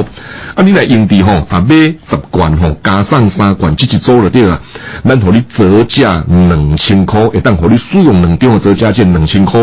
[0.55, 1.75] 啊，你来用的吼，啊买
[2.07, 4.61] 十罐吼，加上三罐，这一组就对了。
[5.09, 9.59] 咱互你折价两千块，一旦互你使用两张折价券两千块，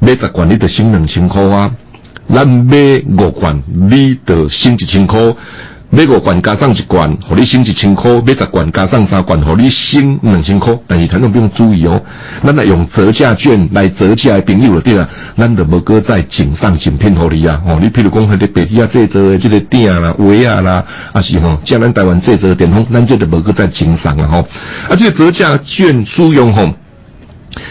[0.00, 1.70] 买十罐你就省两千块啊。
[2.32, 5.20] 咱买五罐，你就省一千块。
[5.90, 10.76] 买五罐加上一罐，互你省一千块；买十罐加上三罐，互你省两千块。
[10.88, 12.02] 但是，听众不用注意哦，
[12.42, 17.62] 咱来用折价券来折价的朋友对啊，咱就无搁再锦上锦片互你啊！
[17.64, 24.26] 哦，你譬如讲，迄个白底啊制作的这个店啦、围啊啦，啊是吼，像咱台湾制作的电风，咱这就无搁再锦上啊！
[24.26, 24.38] 吼，
[24.88, 26.74] 啊，这个折价券使用吼。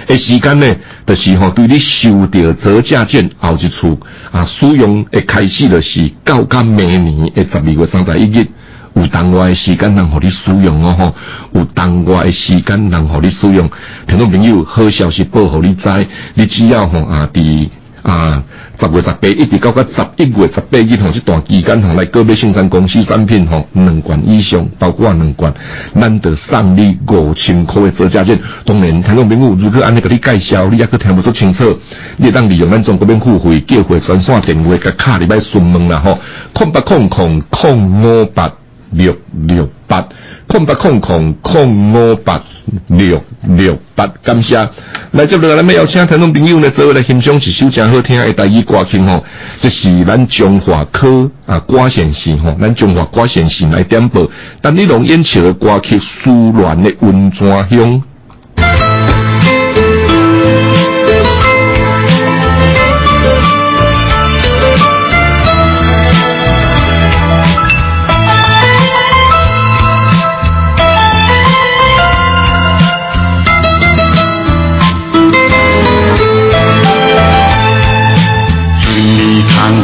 [0.07, 3.99] 诶，时间呢，就是吼，对你收到折价券后一处
[4.31, 8.47] 啊，使用诶开始就是到到明年诶十二月三十一日，
[8.95, 11.15] 有当外诶时间能互你使用哦吼，
[11.59, 13.69] 有当外诶时间能互你使用。
[14.07, 15.89] 听众朋友，好消息报互你知，
[16.35, 17.69] 你只要吼啊伫。
[18.03, 18.43] 啊，
[18.77, 25.53] 十月十八一直到个十一月十八日吼，这段期间吼来个别生产公司产品吼两罐以上，包括两罐，
[25.99, 28.37] 咱得送你五千块的折价券。
[28.65, 31.79] 当然，听众朋友如果安尼给你介绍，你也可听不出清楚，
[32.17, 36.19] 你当利用咱中国边付费叫回专线电话甲卡里边询问啦吼，
[36.53, 38.51] 空八空空空五八。
[38.95, 40.07] 六六八
[40.47, 42.41] 空八空空空五八
[42.87, 44.57] 六六八，感谢
[45.11, 49.23] 来接落来，咱要邀请听众朋友呢，做位来欣赏一首真好听的台语歌曲吼，
[49.59, 54.27] 这是咱中华科啊歌县市吼，咱中华歌县市来点播，
[54.61, 57.69] 但你拢演唱的歌曲《思恋的温泉乡》。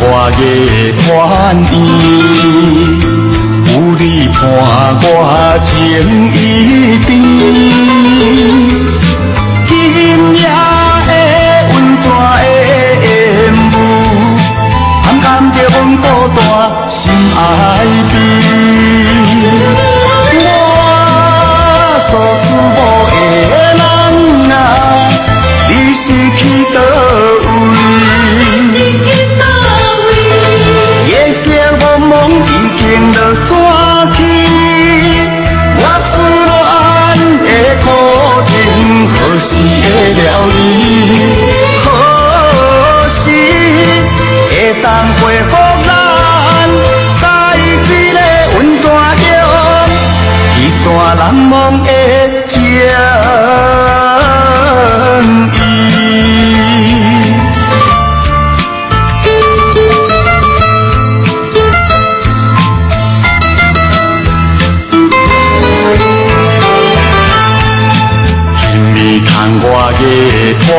[0.02, 0.42] 我的
[1.00, 1.08] 团
[1.72, 1.74] 圆，
[3.66, 4.40] 有你伴
[5.02, 5.06] 我
[5.66, 5.68] 情
[6.34, 6.38] 意
[7.06, 7.08] 甜。
[9.68, 9.72] 今
[10.36, 10.38] 夜
[11.08, 11.12] 的
[11.72, 12.06] 温泉
[12.44, 12.50] 的
[13.06, 13.08] 烟
[13.74, 13.76] 雾，
[15.04, 16.38] 含甘着阮孤单
[16.92, 17.00] 心
[17.36, 17.40] 爱
[18.12, 18.14] 边。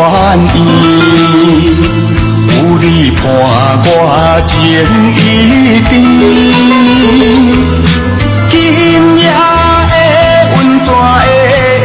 [0.00, 0.56] 的团圆，
[2.48, 3.20] 有你伴
[3.84, 3.88] 我
[4.46, 4.50] 情
[5.14, 5.18] 意。
[5.84, 5.90] 甜。
[8.48, 8.52] 今
[9.18, 9.22] 夜
[9.90, 9.94] 的
[10.56, 11.28] 温泉的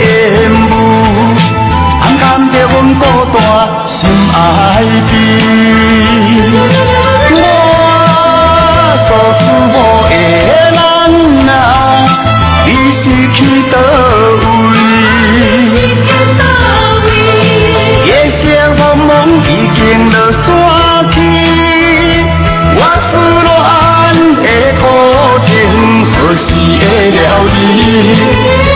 [0.02, 0.06] 烟
[0.70, 0.74] 雾，
[2.02, 3.36] 暗含着阮孤单
[3.90, 4.00] 心
[4.34, 4.36] 爱
[5.12, 5.25] 边。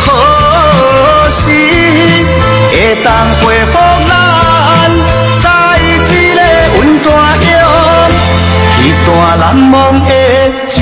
[0.05, 0.07] 何
[1.41, 1.45] 时
[2.71, 3.07] 会当
[3.41, 3.73] 恢复
[4.07, 4.09] 咱
[5.41, 5.47] 在
[5.83, 6.37] 一个
[6.79, 7.05] 温泉
[7.41, 7.47] 乡，
[8.81, 10.09] 一段难忘的
[10.71, 10.77] 情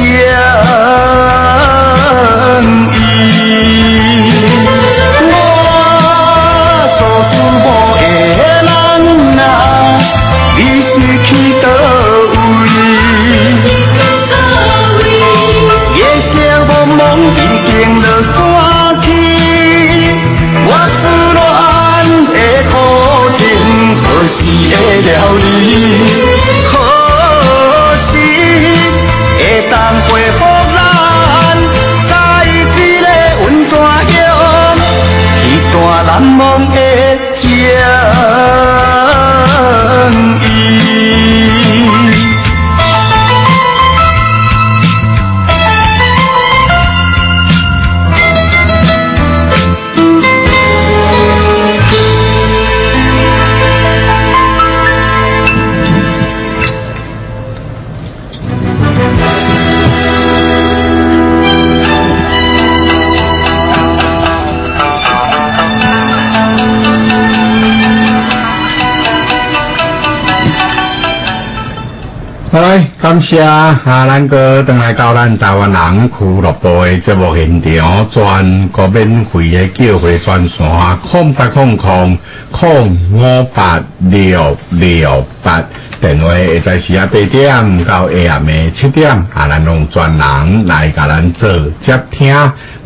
[73.30, 82.18] 谢啊，咱哥等来到咱台湾人俱乐部的节目现场，转国免费的叫回专线，空八空空
[82.54, 85.62] 空五八六六八。
[86.00, 92.34] 电话会在时啊八点到下暗的七点，啊，咱用专人来甲咱做接听，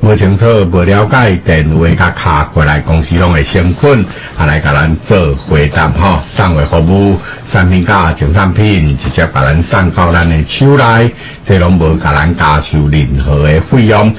[0.01, 4.03] 无清楚、无了解，电话甲卡过来，公司拢会先困，
[4.35, 7.19] 啊，来甲咱做回答吼，送货服务、
[7.53, 11.13] 产品价、上产品，直接把咱送到咱的手内，
[11.45, 14.11] 这拢无甲咱加收任何的费用。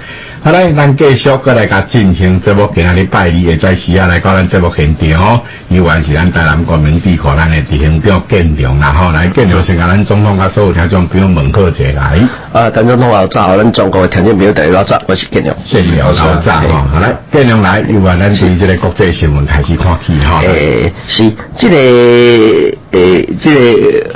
[0.45, 5.41] 好来，咱继续过来甲进行节目，今仔日拜二会在时啊来到咱节目现场哦。
[5.69, 12.29] 依然是咱台南国民地区咱的地形长建良啦吼，来建良先甲咱总统甲所有听众朋友问候一来。
[12.53, 16.69] 啊，陈总统好，早，咱中国的听众朋友大家好，早，我是建良，建良老早吼。
[16.93, 20.41] 好来，建良来，依然咱从这个国际新闻开始看起吼。
[20.41, 21.77] 诶，是，这个
[22.99, 24.07] 诶，这个。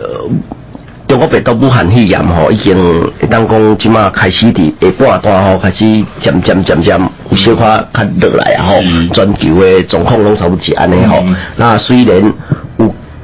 [1.06, 2.76] 中国病毒武汉肺炎吼，已经
[3.20, 5.84] 会当讲即马开始伫下半段吼，开始
[6.20, 7.60] 渐渐渐渐有小可
[7.94, 8.74] 较落来啊吼，
[9.14, 11.22] 全球诶状况拢差不多是安尼吼。
[11.56, 12.34] 那虽然有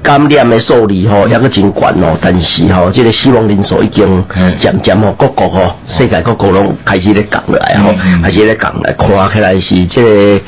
[0.03, 4.25] 感染的数字吼，抑个真悬哦，但是吼，即个死亡人数已经
[4.61, 10.41] 渐渐吼，各国吼，世界各国拢开始咧降落来吼，开始咧降来，看起来是即个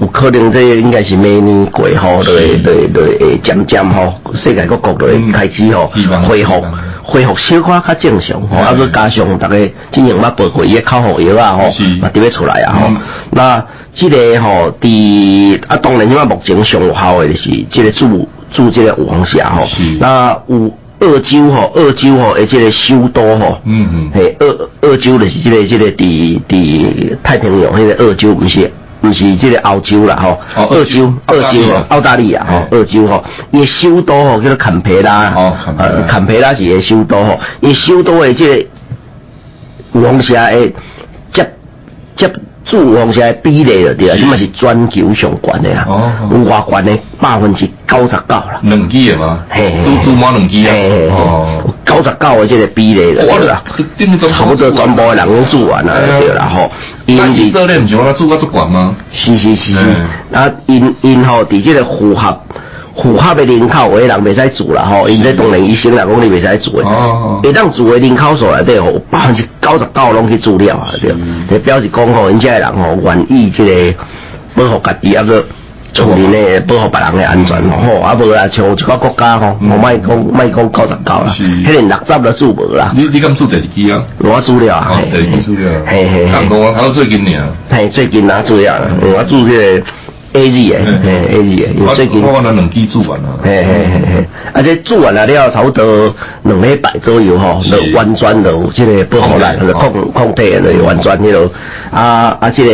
[0.00, 5.90] 有可能，即个应该是明年过吼，对对对，会渐渐吼，世界各国都会开始吼
[6.26, 6.64] 恢复。
[7.10, 9.56] 恢复小可较正常吼，啊，佮加上逐个
[9.90, 11.70] 进行嘛，包括伊个口服药啊吼，
[12.02, 12.90] 嘛伫要出来啊吼。
[13.30, 19.66] 那即个吼，伫啊，当然即嘛目前上有效诶，就是即个驻驻即个有方下吼。
[19.98, 24.46] 那有澳洲吼，澳洲吼，诶，即个首都吼，嗯嗯，嘿，澳
[24.88, 28.70] 澳洲就是这个这个伫伫太平洋迄个澳洲，毋是。
[29.00, 35.32] 毋是这个澳洲啦吼，澳洲澳洲澳大利亚吼，澳洲吼，伊首都吼叫做坎培拉，
[35.78, 38.66] 呃，坎培拉是伊首都吼，伊首都的这个
[40.00, 40.74] 王下诶
[41.32, 41.48] 接
[42.16, 42.28] 接。
[42.70, 48.60] 住房是比例了对啊，即嘛是全球上悬的啊，有外悬的百分之九十九啦。
[48.62, 49.40] 两支的吗？
[49.48, 50.74] 嘿，住住满两支啊。
[51.10, 53.62] 哦，九十九的这个比例了对啦，
[54.28, 56.70] 差不多全部的人拢住完了对啦吼。
[57.06, 58.94] 因以色列唔是我住个足悬吗？
[59.12, 59.72] 是是是，
[60.32, 62.38] 啊因因吼伫这个符合。
[63.00, 66.84] 符合的人口，有的人袂使住啦吼，因这当然医生来讲，你袂使住的。
[66.84, 67.40] 哦。
[67.42, 71.14] 会当住诶人口数内底吼，百分之九十九拢去住了啊，对。
[71.48, 73.94] 就表示讲吼，因这个人吼愿意即个
[74.54, 75.44] 保护家己，啊个
[75.94, 82.92] 处理呢保护别人的安全吼，啊无啦，像一个国家吼，我莫讲莫讲九十九啦，迄个六十都住无啦。
[82.96, 84.02] 你你敢住第二支啊？
[84.18, 84.90] 我住了啊。
[85.12, 85.82] 第二支住了。
[85.86, 86.32] 嘿嘿嘿。
[86.32, 87.30] 刚刚我看到最近呢。
[87.70, 89.84] 嘿，最近啊住了，我住这个。
[90.34, 96.14] A Z 诶，嘿 A Z 诶，最近我那两支做完了，嘿嘿嘿嘿，而且做完了了，差不多
[96.44, 101.50] 两礼拜左右吼，就完全就即个保护来，就抗抗体就完全迄落，
[101.90, 102.70] 啊啊，即个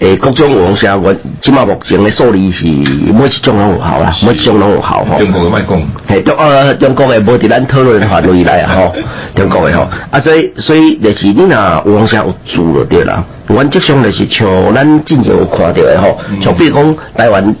[0.00, 5.18] 诶各种有效，我即马目前的数字是每一种拢有效啦，每一种拢有效吼。
[5.18, 8.94] 中国嘅卖讲，嘿，中呃中国诶无伫咱讨论范围内啊吼，
[9.34, 13.24] 中国诶吼，啊所以所以就是你若有效有做就对啦。
[13.48, 17.56] 原则上就是像咱之前有看到的吼，像比如讲台湾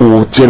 [0.00, 0.48] 有前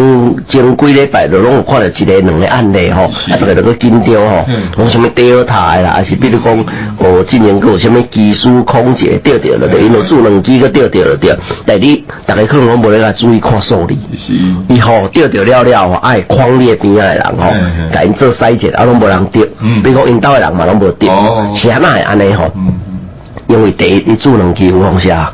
[0.48, 6.64] 前几礼拜就拢有看到一个两个案例吼，啊，大家都去紧张吼，讲什么德塔啦，还是比如讲
[6.98, 13.94] 哦，之前有什么技术空姐掉掉了，对，因为做两机个掉掉了对，但你大家可能拢无咧来注意看数字，
[14.68, 17.52] 以后掉掉了了吼，爱框列边仔的人吼，
[17.92, 19.42] 甲因做筛检，啊拢无人掉，
[19.84, 21.12] 比如讲因兜的人嘛拢无掉，
[21.54, 22.50] 是安那会安尼吼？
[23.52, 25.30] 因为第一，你做两期有方下，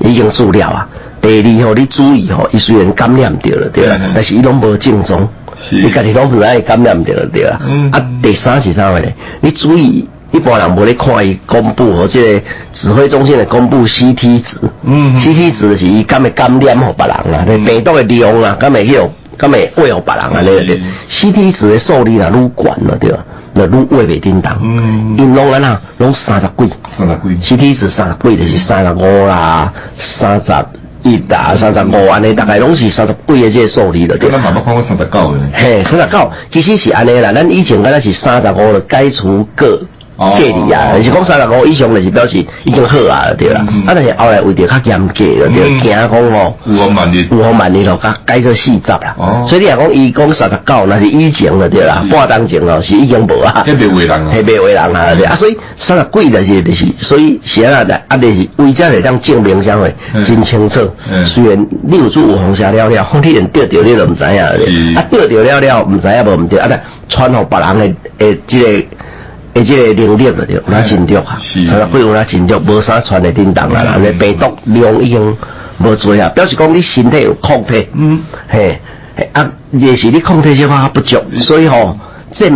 [0.00, 0.88] 已经做了啊。
[1.20, 5.28] 第二吼，你注意吼，伊虽然感染掉了对啦，但是伊拢无症状，
[5.70, 7.58] 你家己拢不爱感染着了对啦。
[7.92, 9.04] 啊，第三是啥物呢？
[9.42, 12.40] 你注意，一般人无咧看伊公布和即个
[12.72, 18.96] 指挥中心的公布 CT 值，嗯，CT 值是伊敢会感染互别人啦，病毒的量啊，敢会去，
[19.36, 20.40] 敢会喂互别人啊？
[20.40, 23.18] 咧对，CT 值的数字啊，愈悬了对吧？
[23.54, 24.58] 那愈话袂叮当，
[25.18, 30.52] 因拢安那拢三十几，三十几，C T 是三十几，就是三十五啦，三十
[31.02, 34.16] 一啦，三十五安尼，大概拢是三十几的这个数字了。
[34.18, 35.40] 对，咱慢慢看过三十九的。
[35.54, 36.30] 嘿，三十九。
[36.52, 39.80] 其实是安尼啦，咱以前敢若是三十五了，解除个
[40.18, 43.60] 隔离啊，就是讲三十五以上就是表示已经好啊，对啦。
[43.86, 46.20] 啊，但是后来为着较严格了，对，惊讲吼，
[46.66, 49.14] 五号万日，五号万日咯，甲改做四十啦。
[49.16, 53.62] 哦，所以你若讲伊讲三十九，那是以前了对啦，半当前哦是已经无啊。
[53.64, 55.36] 迄袂为人啊，迄袂为人啊，对啊。
[55.36, 59.88] 所以三十几就是就是，所以是啊的，啊就是为遮来当证明啥货，
[60.26, 60.80] 真清楚。
[61.24, 68.68] 虽然你有做有红霞了了， 你连钓着你都毋知影，啊钓着了了毋知影无毋对，啊但传互别人的诶即个。
[69.58, 71.36] 诶，即个能力了对，有哪真着啊？
[71.40, 75.36] 三十几有哪真着，无啥传的叮当啦，安尼病毒量已经
[75.78, 78.80] 无做啊，表示讲你身体有抗体，嗯，嘿，
[79.32, 81.98] 啊，也是你抗体这块不足，所以吼，
[82.32, 82.48] 这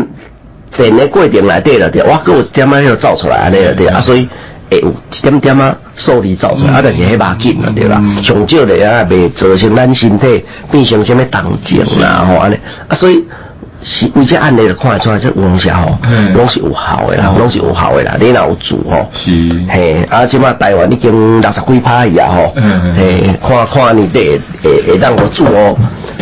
[0.76, 4.28] 整个过程来对了对，我搁有一点仔要造出来安尼了对啊，所以
[4.70, 12.54] 会有一点点仔数字造出来，啊，但是迄把紧了对啦，上少的啊，袂造成咱身体变成什么重症啦，吼安尼，
[12.88, 13.24] 啊，所以。
[13.84, 15.98] 是，为这案例就看得出来，这乌龙虾吼，
[16.34, 18.16] 拢是有效的啦，拢是有效的啦。
[18.20, 19.30] 你若有做吼，是，
[19.68, 22.54] 嘿，啊，即马台湾已经六十几趴去啊吼，
[22.96, 25.76] 嘿，看看你得会会当我做哦，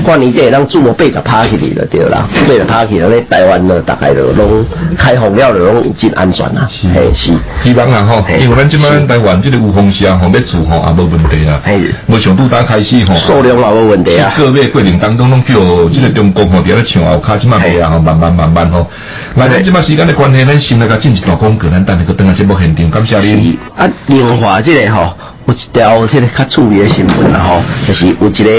[0.04, 4.64] 看你这会当做哦八十趴起嚟就对啦，八十趴起来咧，台湾呢大概就拢
[4.96, 7.32] 开放了，就拢真安全啦，嘿，是。
[7.62, 15.54] 希望啊吼，因为咱即马台湾这个乌龙虾吼要做吼也无问题啦，嘿，无上拄打开始吼，数量也无问题啊，个别过程当中拢叫
[15.92, 17.18] 即个中国吼伫咧抢后
[17.58, 17.66] 卡。
[17.66, 18.86] 慢慢啊，慢慢慢慢吼。
[19.34, 23.58] 那咱即马时间的关系，咱先来个进一段广告，咱等下个等下节目现场，感谢你。
[23.76, 25.14] 啊，另外即个吼，
[25.46, 28.50] 有一条即个较趣味的新闻啦吼，就是有一个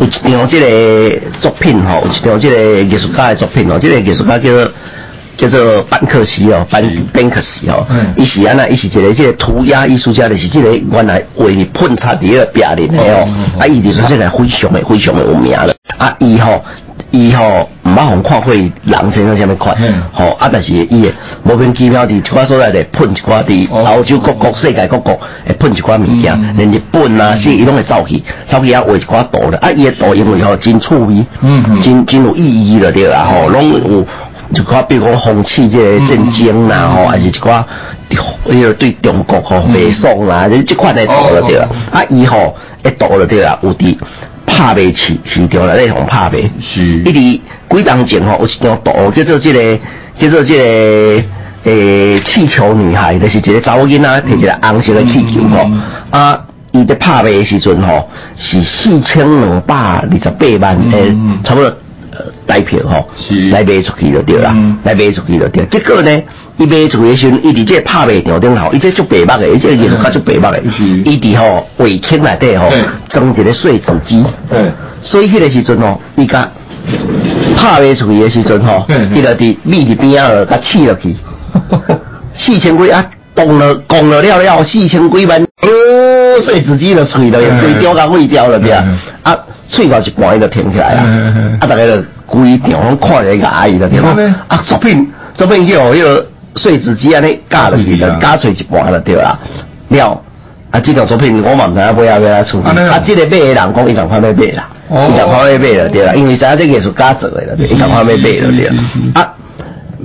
[0.00, 4.72] 有一张即个作品吼，有一张即个艺术家的作品哦，这个艺术家叫做
[5.36, 16.64] 叫做班克西哦，班班克西哦，伊是安那，伊是一个即个涂鸦艺术家，就是即个原来为喷擦伫个壁面的哦，啊，伊就是这个非常的非常的有名了，啊，伊吼。
[17.14, 19.76] 伊吼毋捌互看会人身上啥物款，
[20.12, 20.50] 吼啊！
[20.52, 25.14] 但是伊诶无凭机票伫一寡所在咧喷一寡伫欧洲各国、世界各国
[25.46, 29.56] 会喷一寡物件，连日本啊，是伊拢会走去，走去啊画一寡图咧。
[29.58, 34.04] 啊，伊诶图因为吼真趣味，嗯，真真有意义了对啦，吼，拢有
[34.50, 37.62] 一寡比如讲风气即个战争啦，吼，还是一寡
[38.48, 41.68] 迄个对中国吼袂爽啦，即即款诶图了对啦。
[41.92, 43.96] 啊，伊吼一图了对啦，有伫。
[44.46, 47.40] 拍卖市市场内底互拍卖，是，一直
[47.76, 49.78] 几当前吼有一张图叫做这个
[50.18, 51.24] 叫做这个
[51.64, 55.70] 诶气球女孩，就是一个查某囡仔摕一个红色的气球吼，
[56.10, 56.38] 啊，
[56.72, 61.72] 伊在拍卖的时阵吼是四千两百二十八万诶，差不多
[62.46, 63.08] 代票吼，
[63.50, 64.54] 来卖出去就对啦，
[64.84, 66.22] 来卖出去就对，结果呢？
[66.56, 70.62] 伊卖出去的时阵，伊伫这拍卖场顶头，伊这足白目的，伊这艺术家足白目的，
[71.04, 72.70] 伊伫吼尾厅内底吼
[73.08, 74.24] 装一个碎纸机，
[75.02, 76.48] 所以迄个时阵吼，伊甲
[77.56, 81.16] 拍卖出去的时阵吼，伊就伫米伫边仔甲刺落去，
[82.36, 88.84] 四千几啊，动了讲了了了，四千几万，哦，碎纸机就碎了，规掉甲废掉了对啊，
[89.22, 91.06] 啊，喙角一半伊就停起来啊，
[91.60, 93.98] 啊，大家就规场拢看着牙伊了对
[94.48, 96.26] 啊，作品作品叫迄个。
[96.56, 99.36] 碎纸机安尼加落去，加出一半了对啦。
[99.88, 100.22] 了
[100.70, 102.60] 啊，这张作品我嘛唔知影买啊买啊出。
[102.60, 106.12] 啊，这个买的人讲伊同款要买啦，伊同款要买了对啦。
[106.14, 108.84] 因为啥这艺术家做的啦，伊同款要买了对啦。
[109.16, 109.34] 啊，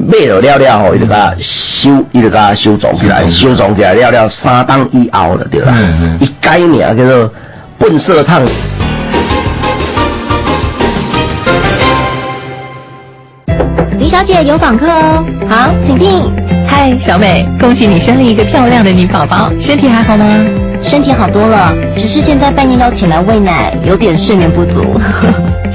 [0.08, 5.74] 买了了了吼，伊就甲收，伊就甲收藏起来，收藏起来了了三档以后了对啦。
[6.20, 7.30] 伊改名叫做
[7.78, 8.42] 笨色烫。
[13.98, 16.24] 李小姐有访客哦，好，请进。
[16.66, 20.26] 嗨，小美，恭喜你生了一个漂亮的女宝宝，身体还好吗？
[20.82, 24.98] 身体好多了，只是现在半夜要起来喂奶，有点睡眠不足。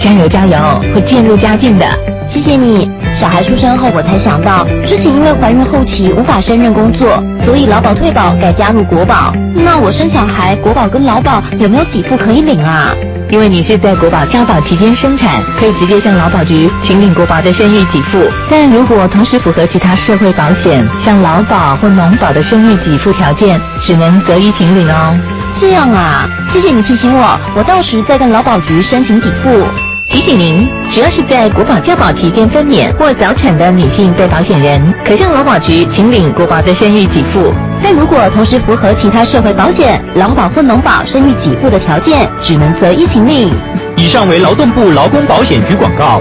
[0.02, 0.58] 加油加油，
[0.94, 1.86] 会渐入佳境的。
[2.32, 2.90] 谢谢你。
[3.14, 9.32] 小孩出生后，我才想到，之前因为怀孕后期无法胜任工作，所以劳保退保改加入国保。
[9.54, 12.92] 那我生小孩，国保跟劳保有没有给付可以领啊？
[13.30, 18.28] 因为你是在国保交保期间生产，可以直接向劳保局请领国保的生育给付。
[18.50, 25.16] 但如果同时符合其他社会保险，像劳保或农保的生育给付条件，只能择一请领哦。
[25.60, 29.66] 这样啊，谢谢你提醒我，我到时再跟劳保局申请给付。
[30.10, 37.52] 提醒您，只要是在国保交保期间分娩或早产的女性被保险人，可向劳保局请领国保的生育给付。
[37.82, 43.50] 但如果同时符合其他社会保险、劳保或农保生育给付的条件，只能择一请领。
[43.96, 46.20] 以上为劳动部劳工保险局广告。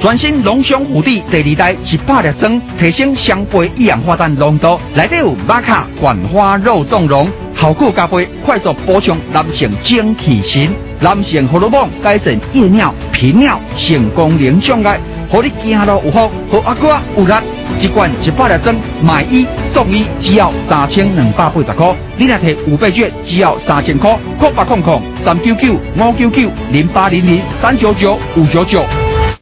[0.00, 15.00] 全新龙翔虎地第二代一百粒装，提升双倍一氧化碳浓度，内底有玛卡冠花肉纵容，效果加倍，快速补充男性精气神，男性荷尔蒙改善夜尿、频尿、性功能障碍，
[15.32, 17.32] 让你走路有福，和阿哥有力。
[17.80, 19.44] 一罐一百粒装，买一
[19.74, 21.96] 送一，只要三千两百八十块。
[22.16, 24.16] 你若摕五倍券，只要三千块。
[24.38, 28.84] 空八空空三九九五九九零八零零三九九五九九。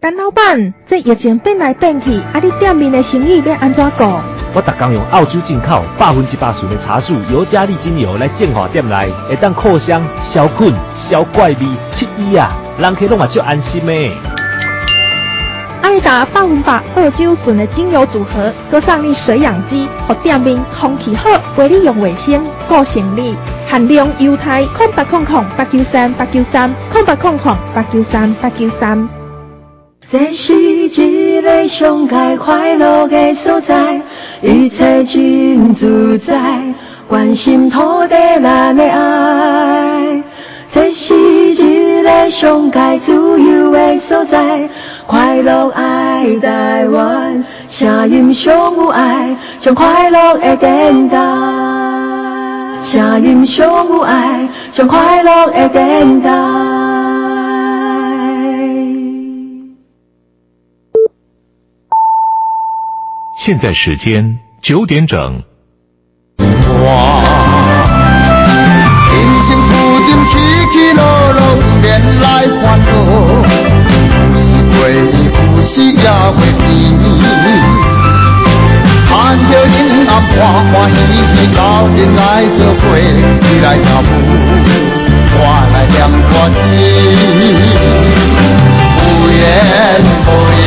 [0.07, 4.07] 陈老板，这疫情变来变去，啊，你店面的生意要安怎过？
[4.55, 13.93] 我逐工用澳洲进口百分之八纯的茶树尤加利精油来净化店内，会当扩香、消菌、消怪味、七医啊，人客拢嘛足安心的。
[15.83, 23.35] 爱达百分百澳洲纯的精油组合，搁送你水养机，和店面空气好，为你用卫生、顾生理，
[23.69, 29.16] 限量优待空八空空八九三八九三空八空空八九三八九三。
[30.09, 34.01] 这是一个上界快乐的所在，
[34.41, 36.63] 一切真自在，
[37.09, 40.23] 关心土地咱的爱。
[40.73, 41.13] 这是
[41.55, 44.69] 一个上界自由的所在，
[45.09, 51.17] 快乐爱台湾，声音上有爱，上快乐的电台。
[52.85, 56.86] 声音上有爱，上快乐的电台。
[63.47, 65.41] 现在时间九点整。
[66.37, 66.43] 我
[69.15, 69.15] 人
[69.47, 69.71] 生浮
[70.03, 70.35] 沉起
[70.73, 71.87] 起落落，不免
[72.19, 72.27] 来
[72.61, 72.91] 烦恼。
[74.35, 74.77] 有时会，
[75.55, 76.67] 有时也会甜。
[79.07, 79.15] 看
[79.49, 79.79] 着人
[80.09, 80.35] 暗欢
[80.73, 80.99] 欢喜
[81.33, 84.05] 喜，老人来做伙，你来跳舞，
[85.39, 85.39] 我
[85.73, 85.95] 来念
[86.27, 86.59] 歌词。
[88.99, 89.39] 无言
[90.27, 90.29] 无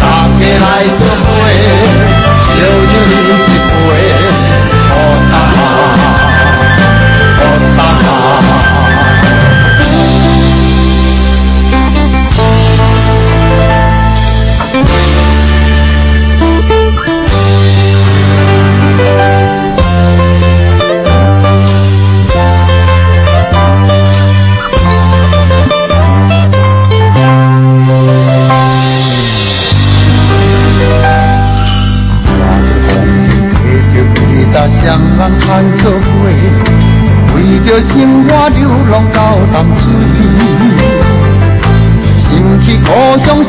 [0.00, 1.26] 大家来做伙，
[2.46, 2.56] 烧
[2.90, 2.94] 酒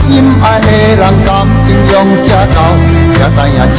[0.10, 1.94] 心爱的人，感情用
[2.24, 2.58] 这到，
[3.14, 3.78] 才知影痴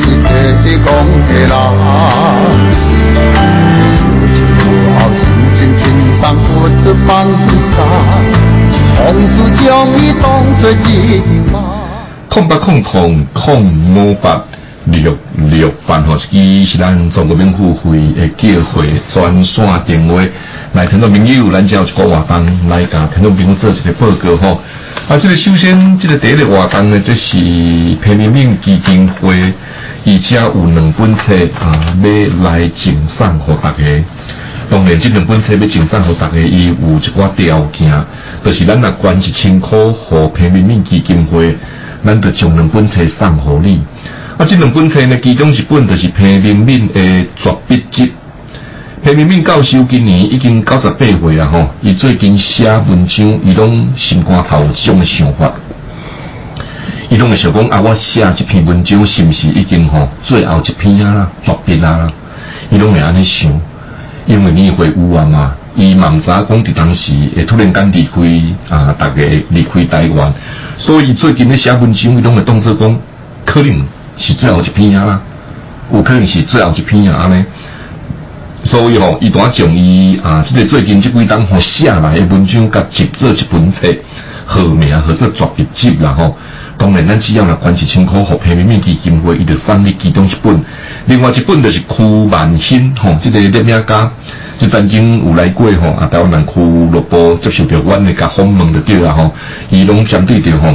[0.00, 0.30] 情是
[0.62, 0.86] 地讲
[1.26, 1.52] 地啦。
[3.90, 3.98] 受
[4.32, 4.62] 尽苦
[4.94, 5.22] 后，心
[5.56, 7.26] 情轻松，不出放
[7.74, 7.82] 下，
[8.96, 9.64] 往事将
[9.98, 10.24] 伊当
[10.60, 11.54] 作一场梦。
[12.30, 13.44] 空八空空空
[13.92, 14.40] 五八。
[14.86, 15.16] 六
[15.48, 20.22] 六办吼，伊是咱中国民富会的叫会专线电话，
[20.74, 24.60] 来听到朋友，咱就有一个活动来甲听到朋友做一个报告吼。
[25.06, 27.36] 啊，这个首先，这个第一个活动呢，这是
[28.02, 29.52] 平民命基金会，
[30.02, 34.04] 伊家有两本册啊，要来赠送给大家。
[34.70, 37.92] 当然，这两本册要赠送给大家，伊有一寡条件，
[38.42, 39.78] 就是咱若捐一千块
[40.08, 41.54] 给平民命基金会，
[42.02, 43.82] 咱就将两本册送给你。
[44.38, 48.10] 啊，这两本册呢，其中一本就是平民敏的绝笔集。
[49.04, 51.68] 平民敏教授今年已经九十八岁啊，吼！
[51.82, 55.52] 伊最近写文章，伊拢心肝头这种的想法。
[57.10, 62.06] 伊拢会想讲啊，我写这篇文章是毋是已经吼最后一篇啊啦，绝笔啦？
[62.70, 63.52] 伊拢会安尼想，
[64.24, 65.54] 因为你会有啊嘛。
[65.76, 70.32] 伊毋知讲伫当时会突然间离开啊，大家离开台湾，
[70.78, 72.98] 所以最近咧写文章，伊拢会当作讲
[73.44, 73.84] 可能。
[74.16, 75.20] 是最后一篇啊啦，
[75.92, 77.46] 有可能是最后一篇啊呢。
[78.64, 83.86] 所以吼，伊当将伊啊，即个最近即几档吼写来的文章，甲集做一本册，
[84.46, 86.36] 号名或者绝笔集啦吼。
[86.76, 90.60] 当然，咱只要来捐一千块，互平民面基金会，伊就送你其中一本。
[91.06, 94.10] 另外一本就是曲万兴吼，即个列名家，
[94.58, 96.60] 即曾经有来过吼，啊，台湾人俱
[96.90, 99.30] 乐部接受着阮的甲访问的对啊吼，
[99.70, 100.74] 伊拢针对着吼。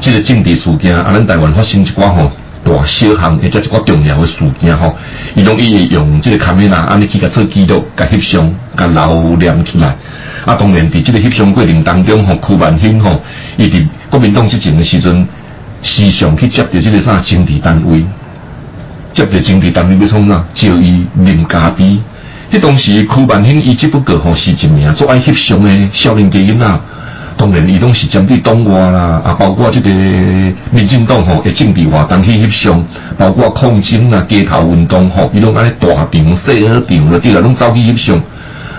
[0.00, 2.30] 这个政治事件，啊，咱台湾发生一寡吼
[2.62, 4.96] 大小项，或者一寡重要的事件吼，
[5.34, 9.88] 伊拢伊用这个卡梅拉安尼去甲做记录、甲翕相、甲留念起来。
[10.44, 13.22] 啊，当然伫这个翕相过程当中吼，邱万兴吼，
[13.56, 15.26] 伊伫国民党执政的时阵，
[15.82, 18.04] 时常去接着这个啥政治单位，
[19.14, 20.44] 接着政治单位要创啥？
[20.54, 21.98] 叫伊啉咖啡。
[22.52, 26.80] 迄当时柯万兴伊只不过吼是一名做爱翕相的少年家囡仔，
[27.40, 29.90] 当然伊拢是针对党外啦，啊，包括这个
[30.70, 32.84] 民进党吼的政治活动去翕相，
[33.16, 38.16] 包括抗争啊、街头运动吼，伊拢安尼大场、小场，了对啦，拢走去翕相，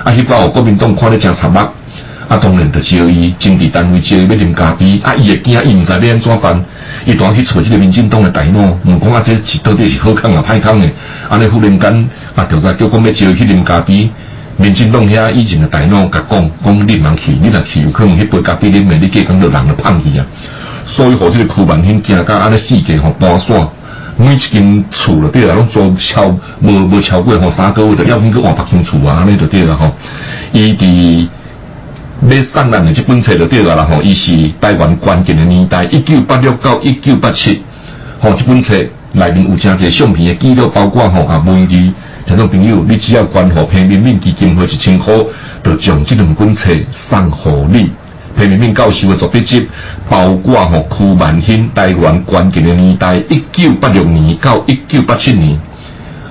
[0.03, 6.63] 啊，翕到国民党看得真惨目，啊，当然就叫伊政治单位叫伊要啉咖啡，啊，伊会惊，伊毋知要安怎办。
[7.07, 10.87] 伊当去找这个民进党的大佬，问讲啊，这是到底是好康啊，歹康的？
[11.29, 14.07] 安尼忽然间啊，调查叫讲要招去啉咖啡，
[14.61, 20.25] 民进党遐以前的大佬甲讲，讲你茫去，你若去有可能迄杯咖啡啉的，你计讲着人就胖去啊。
[20.85, 23.67] 所以，互这个苦万兴惊甲安尼世界吼搬散，
[24.17, 26.27] 每一间厝了对啦，拢租超
[26.61, 29.91] 无无超过吼三个月的，要紧去换别间厝啊，安尼就对啦吼。
[30.53, 31.27] 伊伫。
[32.29, 37.63] 要送咱的这本册就对了啦吼，伊是台湾关键的年代，一九八六到一九八七，
[38.19, 38.75] 吼，这本册
[39.13, 41.75] 内面有真侪相片的记录，包括吼啊文字，
[42.25, 45.13] 听众朋友，你只要关乎平民民基金会一千块，
[45.63, 47.89] 就将这两本册送互你。
[48.37, 49.67] 平民民教授的作笔集，
[50.09, 55.59] 包括吼柯万兴台湾关键的年代，一九八六年到一九八七年，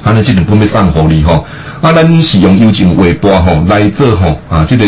[0.03, 1.45] 安尼这两本要送互你吼。
[1.83, 4.85] 啊，咱是用邮政汇拨吼来做吼啊，这个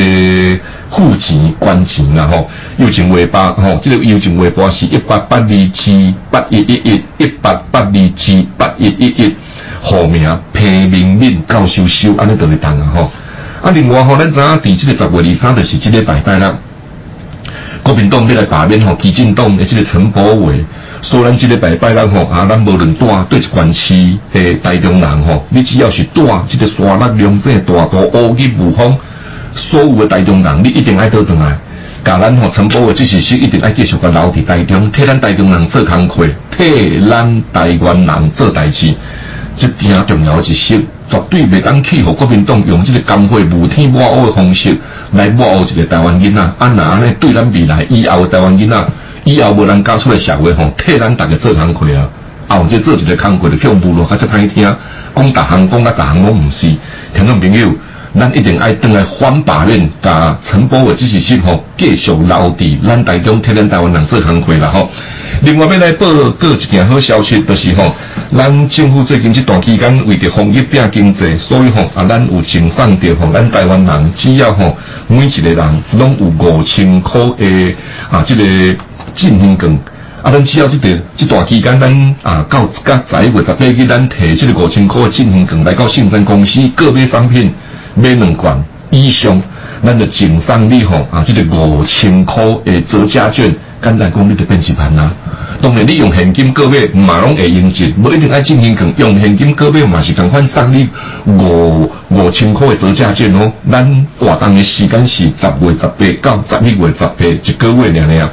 [0.90, 9.36] 付钱关钱啦吼，邮政汇拨吼，这个邮政汇拨是一八八二七八一一一一八八二七八一一一，
[9.82, 13.10] 户名平民民教授收，安尼就会当啊吼。
[13.62, 16.54] 啊，另外吼，咱知影伫这个十月二三就是这个拜拜啦，
[17.82, 20.64] 国民党要来罢免吼，基进党的这个陈柏伟。
[21.04, 28.96] 虽然这个拜拜人吼，啊，咱无论住对一关区的台中人吼，你只要是住这个沙拉良这大道乌日无风，
[29.56, 31.58] 所有的台中人，你一定爱倒转来，
[32.04, 38.94] 甲咱吼陈波的这是是一定爱继续甲留伫台中，替咱台中人做工课，替咱台湾人做代志，
[39.56, 44.76] 这件重要一些，绝对袂当去和国民党用这个工会无天抹黑的方式
[45.12, 48.86] 来抹黑一个台湾囡仔，啊那安尼对咱未来以后的台湾囡仔。
[49.24, 52.08] 以后无人教出来社会吼，替咱大家做工课啊！
[52.48, 54.76] 后者做一个工课就恐怖咯，较是歹听。
[55.14, 56.66] 讲大行讲甲大行拢毋是，
[57.14, 57.72] 听众朋友，
[58.18, 64.90] 咱一定爱登来反罢免，甲陈波的支持性吼，继续留伫咱台中替咱台湾人做工课啦吼。
[65.42, 66.06] 另外要来报
[66.38, 67.94] 告一件好消息，就是吼，
[68.36, 74.76] 咱政府最近这段期间为着防疫拼经济，所以吼啊，咱有赠送着吼，咱台湾人只要吼
[75.08, 77.74] 每一个人拢有五千块的
[78.10, 78.44] 啊，这个。
[79.14, 79.74] 进行更
[80.22, 80.30] 啊！
[80.30, 87.52] 咱只要这个这段期间，咱啊到甲十一月十八日，咱提这个五千块的进行更来到信山公司个别商品
[87.94, 89.40] 买两罐以上，
[89.84, 91.24] 咱就净送你吼啊！
[91.26, 95.12] 这个五千块诶折价券，简单讲，你就变一盘啦。
[95.62, 100.88] 当然，你用现金购买嘛拢会应值，无一定爱进行更用现金购买嘛是共款送你
[101.24, 103.52] 五五千块的折价券哦。
[103.70, 108.32] 咱活动的时间是十月十八到十一月十八一个月了了。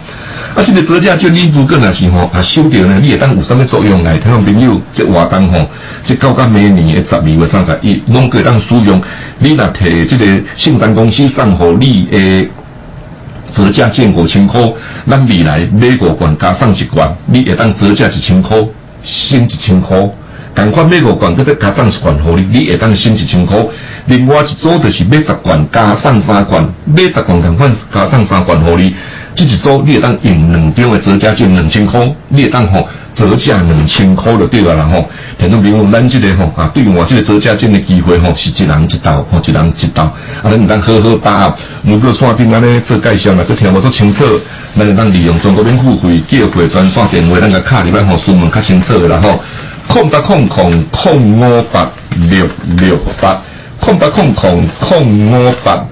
[0.55, 4.17] 啊，这个折价券你如果若是吼啊收到呢，你会当有啥物作用来？
[4.17, 5.69] 听众朋友，这活动吼，
[6.07, 8.99] 这到到明年的十二月三十一，拢可以当使用。
[9.37, 10.25] 你若摕这个
[10.57, 12.47] 信山公司送互你的
[13.53, 14.61] 折价券五千块，
[15.09, 18.57] 咱未来买五罐加上一罐，你会当折价一千块，
[19.03, 19.97] 省一千块。
[20.55, 23.57] 同款买五罐，搁再加送一罐互你，你会当省一千块。
[24.07, 28.93] 另外一组就是买十罐加送三罐，买十罐同款加送三罐互你。
[29.35, 35.07] 这一组你会当用两张的折价券两千块，你会当吼折价两千块就对了啦吼。
[35.37, 40.03] 听众朋友，咱这个吼啊，对我这个折价券的机会吼，是一人一道，吼一人一道。
[40.03, 41.55] 啊，咱唔当好好把握。
[41.83, 44.25] 如果线顶安尼做介绍，若佮听无足清楚，
[44.77, 49.39] 咱就当利用中国免付费叫回专线电话，咱个卡里边吼询问较清楚的啦吼。
[49.89, 51.91] 空八空空空五八
[52.29, 53.41] 六六八，
[53.81, 55.83] 空八空空空五八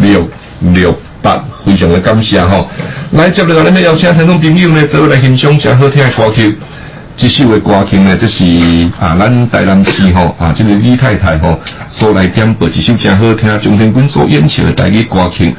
[0.00, 0.28] 六
[0.60, 1.42] 六八。
[1.64, 2.68] 非常的感谢吼，
[3.12, 6.56] 来接落来，咱要邀请听众朋友呢，做来欣赏下好听的歌曲。
[7.16, 8.44] 这首的歌曲呢，这是
[9.00, 11.58] 啊，咱台南市吼啊，这个李太太吼
[11.90, 15.56] 所来点播一首真好听，张天军所演唱的台语歌曲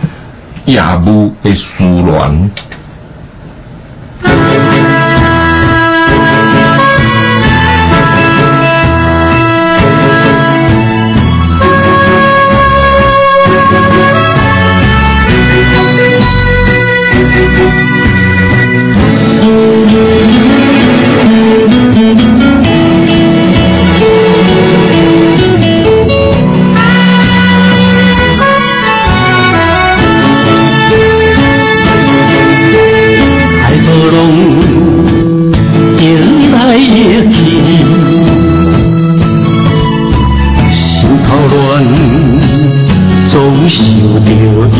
[0.71, 2.51] 《夜幕的思恋》。
[36.77, 37.35] 夜去，
[40.73, 41.83] 心头乱，
[43.27, 43.33] 总
[43.67, 43.83] 想
[44.23, 44.29] 着
[44.73, 44.79] 伊。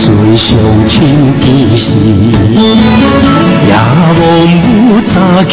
[0.00, 0.48] 最伤
[0.88, 0.94] 心
[1.40, 1.44] 之
[1.76, 1.86] 时，
[3.66, 3.72] 也
[4.18, 4.20] 忘
[4.72, 5.14] 不掉
[5.44, 5.52] 去。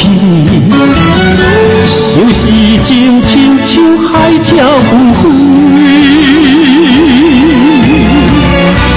[1.88, 1.96] 相
[2.30, 2.40] 思
[2.86, 2.90] 情，
[3.26, 3.30] 亲
[3.66, 3.72] 像
[4.04, 4.10] 海
[4.44, 4.50] 角
[4.92, 5.24] 无边，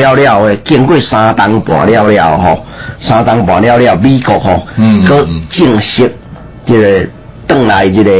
[0.04, 2.64] 了了诶，经过三档半了了吼，
[3.00, 6.14] 三档半了了，美国吼，嗯佮正式
[6.66, 7.06] 即个
[7.46, 8.10] 转来即个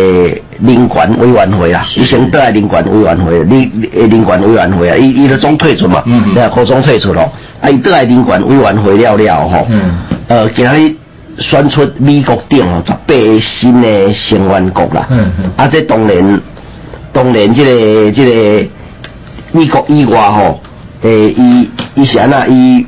[0.61, 6.31] 人权委员会啊，伊先转来人权委员会，你诶人权委员会啊，伊伊都总退出嘛，嗯嗯。
[6.31, 7.31] 你看高中退出咯，
[7.61, 9.99] 啊伊转来人权委员会了了吼，嗯。
[10.29, 10.95] 呃，今日
[11.39, 15.51] 选出美国顶吼十八个新的成员国啦，嗯嗯。
[15.57, 16.41] 啊这当然
[17.13, 18.67] 当然这个这个
[19.53, 20.61] 美国以外吼，
[21.05, 22.85] 诶，伊伊是安那伊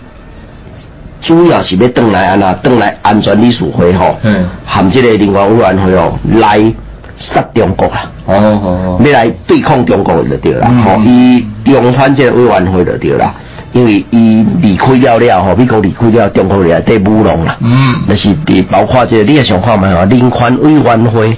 [1.21, 6.59] 主要是要转来安那转来安全理事会吼，嗯含这个人权委员会哦来
[7.19, 13.35] 杀中国啦，哦哦要来对抗中国就对啦，嗯吼、伊重返这个委员会就对啦，
[13.73, 21.37] 因为伊离开了了吼，美国离开了，中国来对舞弄啦，嗯就是伫包括这个你也想看嘛吼，人权委员会。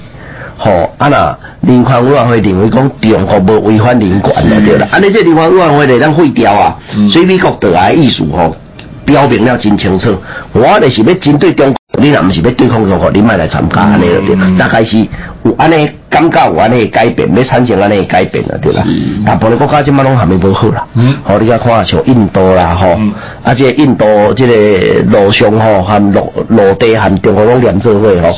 [0.61, 6.75] 吼，啊那人权委员会认为讲中国无违反人权了对啦，安尼这人权委员会咧咱废掉啊，
[7.09, 8.53] 所以美国倒来的意思吼，
[9.05, 10.15] 标明了真清楚，
[10.51, 14.97] 我就是要针对中国，你若毋是要对抗中国，你莫来参加安尼就对，大概是
[15.43, 18.83] 有安尼感觉有安尼改变，要产生安尼改变就对啦。
[19.25, 21.15] 大部分国家即摆拢还没无好啦，嗯。
[21.23, 22.97] 吼、你甲看像印度啦吼，
[23.43, 24.53] 啊这个印度即个
[25.09, 28.29] 路上吼，含陆陆地含中国拢连做伙吼，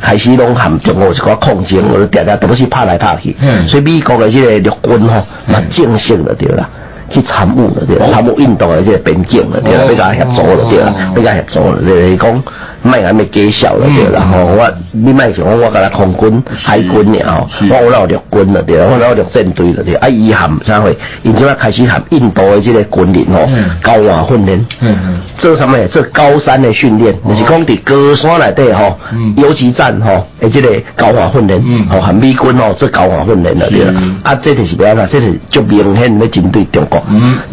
[0.00, 4.50] 开始拢含中国一寡抗争，我就定定都是拍来拍去，嗯所以美国的即个
[4.82, 5.14] 陆军吼，
[5.46, 6.68] 嘛正式了对啦。
[7.10, 9.86] 去参与了对啦，参与印度的这个边境了对啦，哦。
[9.90, 12.42] 要甲协助了对啦哦，要甲协助了，就是讲，
[12.84, 23.48] 卖安尼介绍了对啦吼，我你卖想我我甲他空军、海军了吼，我有了陆军了对，我有陆战队了对，啊伊含啥货，因即摆开始含印度的即个军人吼，
[23.82, 24.66] 高压训练，
[25.38, 25.88] 做啥物？
[25.88, 28.98] 做高山的训练，就是讲伫高山内底吼，
[29.38, 35.08] 游击战吼，诶即个高压训练，吼含美军吼做高压训练了对啦，啊这就是要安怎？
[35.08, 37.02] 这是足明显要针对中国，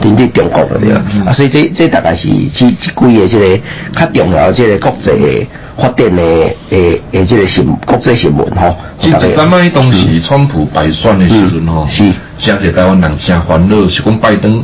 [0.01, 3.59] 针对中国了对啦，啊所以这这大概是即即几个即个
[3.99, 5.20] 较重要即个国际
[5.77, 6.21] 发展的
[6.69, 8.75] 诶诶即个新国际新闻吼。
[8.99, 12.03] 即第三摆当时川普败选的时阵吼，是。
[12.39, 14.63] 真侪台湾人真烦恼，是讲拜登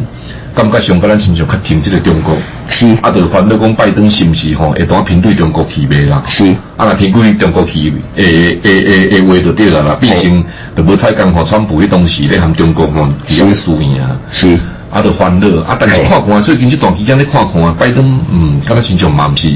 [0.55, 2.35] 感觉上甲咱亲像较挺即个中国，
[2.69, 2.87] 是。
[3.01, 6.23] 啊，就烦恼讲拜登是毋是吼会当偏对中国去袂啦？
[6.27, 6.45] 是。
[6.75, 9.83] 啊，若偏对中国去诶诶诶诶话就对啦。
[9.83, 10.43] 啦，毕竟
[10.75, 14.01] 就无太讲吼，川普迄当时咧含中国吼伫咧输赢。
[14.01, 14.57] 啊，是。
[14.89, 19.49] 啊，就烦恼啊，但是看看最近这段期间咧看看，拜登嗯，感觉亲像嘛毋是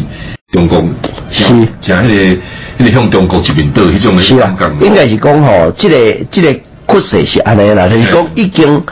[0.52, 0.84] 中国，
[1.32, 1.44] 是
[1.82, 2.38] 像迄个
[2.80, 5.96] 迄个向中国一面倒迄种是啊诶感觉。，应该是讲吼，即、个
[6.30, 8.84] 即、个趋势是安尼啦，就是讲已经。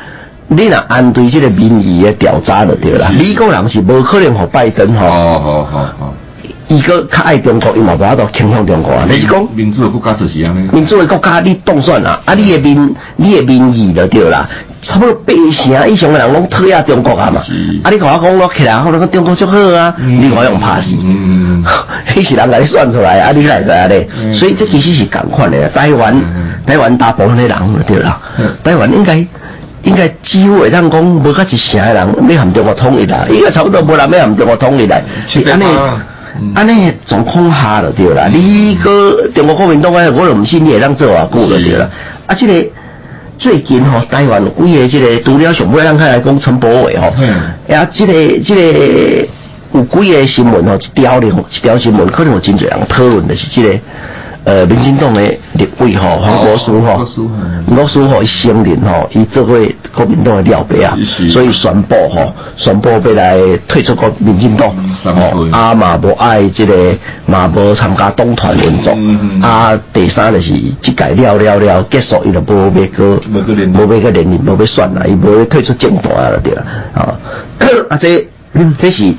[0.51, 6.13] 你若按对即个民意的调查就对啦，美国人是无可能互拜登吼，哦好好好，
[6.69, 9.03] 伊个较爱中国，伊嘛无法度倾向中国啊。
[9.09, 10.69] 你是讲民主的国家就是安尼。
[10.71, 14.47] 民主的国家你当选啊，啊你的民你的民意就对啦，
[14.83, 17.41] 差不多八成以上的人拢讨厌中国啊嘛。
[17.83, 20.95] 啊你甲我讲我起来，我讲中国足好啊，你我用拍死。
[21.03, 21.65] 嗯，
[22.07, 24.07] 迄是人甲你算出来，啊你来知影咧。
[24.37, 26.15] 所以这其实是共款的，台湾
[26.67, 28.21] 台湾大部分的人就对啦，
[28.63, 29.25] 台湾应该。
[29.83, 34.99] 应该几乎会当讲，无甲一成的人要含中国统一啦，伊个差不多无人要含中国统一啦。
[35.25, 35.63] 是安尼，
[36.55, 38.27] 安尼状况下就对啦。
[38.27, 41.89] 你个中国国民党诶，我就毋信你会当做偌久就对啦。
[42.27, 42.53] 啊，即、个
[43.37, 47.07] 最近吼，台湾有几个即个除了上尾咱开来讲陈柏伟吼，
[47.73, 49.27] 啊，即、个即、个
[49.73, 53.79] 有几个新闻吼，一条咧，一条新闻可能有真侪人讨论，就是即、个。
[54.45, 55.21] 呃，民进党的
[55.53, 57.05] 立委吼，黄国书吼，
[57.67, 59.57] 黄国书吼，伊承认吼，伊做过
[59.93, 60.97] 国民党的廖白啊，
[61.29, 63.37] 所以宣布吼，宣布要来
[63.67, 64.69] 退出国民进党，
[65.03, 66.73] 吼，啊嘛无爱即个，
[67.25, 68.97] 嘛无参加党团运作，
[69.45, 76.63] 啊，第三就是即届了了了结束，伊就无要个，无要个连任，无要选啦，伊无要退出政党啊，对啦，
[76.95, 77.13] 啊，
[77.89, 78.25] 啊这
[78.79, 79.13] 这是。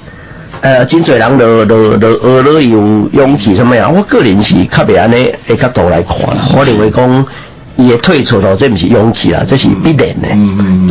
[0.63, 3.89] 呃，真侪人都都都学了有勇气什么呀？
[3.89, 6.49] 我个人是较袂安尼的角度来看啦。
[6.55, 7.27] 我认为讲
[7.77, 10.29] 伊的退出咯，这毋是勇气啦，这是必然的，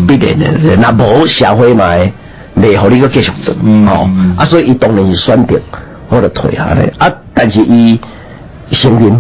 [0.07, 0.75] 必然的。
[0.77, 1.85] 那无社会嘛，
[2.59, 3.53] 袂互你个继续做，
[3.85, 5.61] 吼、啊，所以伊当然是选择
[6.09, 6.91] 我就退下来。
[6.97, 7.99] 啊，但是伊
[8.71, 9.11] 承认，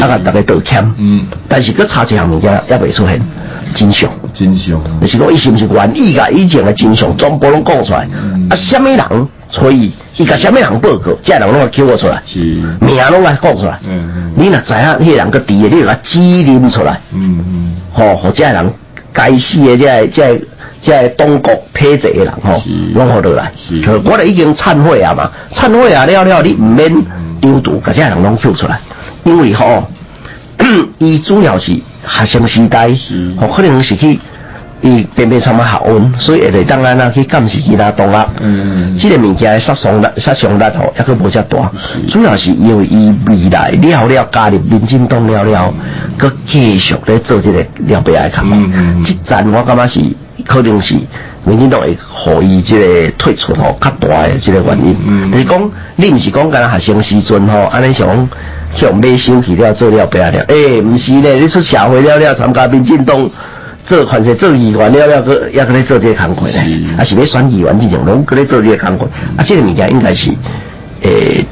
[0.00, 3.20] 啊，甲大家道歉，嗯，但是佮差一项物件也未出现
[3.74, 4.08] 真相。
[4.32, 8.06] 真相，就是讲伊是毋是愿意甲以前的真相全部拢讲出来？
[8.50, 8.98] 啊，什么人
[9.58, 12.22] 所以伊甲什么人报告，这人拢会揪我出来，
[12.80, 13.78] 名拢来讲出来。
[13.88, 17.00] 嗯你若知影迄个人个伫的，你就甲指认出来。
[17.14, 18.74] 嗯嗯，吼，或者人
[19.14, 20.40] 该死的，这这
[20.82, 22.60] 这个党国体制的人吼，
[22.92, 23.50] 拢好落来。
[23.56, 26.94] 是我咧已经忏悔啊嘛，忏悔啊了了，你毋免
[27.40, 28.78] 丢毒，甲这人拢揪出来，
[29.24, 29.82] 因为吼，
[30.98, 31.72] 伊主要是
[32.06, 32.90] 学生时代，
[33.40, 34.20] 吼可能是去。
[34.82, 38.16] 伊偏偏参啊学温，所以会嚟当安那去监视其他动物。
[38.40, 41.70] 嗯，即个物件的杀伤力、杀伤力吼，抑佫无遮大。
[42.08, 45.74] 主要是因为伊未来了了加入民进党了了，
[46.18, 48.56] 佮继续咧做即个了白爱看法。
[49.04, 50.00] 即站我感觉是
[50.44, 50.94] 可能是
[51.44, 54.96] 民进党会互伊即个退出吼较大的即个原因。
[55.06, 58.06] 嗯就是讲，你毋是讲干学生时阵吼，安尼想
[58.74, 63.28] 向买收去了做了白了，诶、毋是咧，你出社会了了参加民进党。
[63.86, 66.58] 做反正做议员了了，个也搁咧做这个工课咧，
[66.98, 69.04] 啊是要选议员这种，拢搁咧做这个工课，
[69.36, 70.30] 啊这个物件应该是
[71.02, 71.44] 诶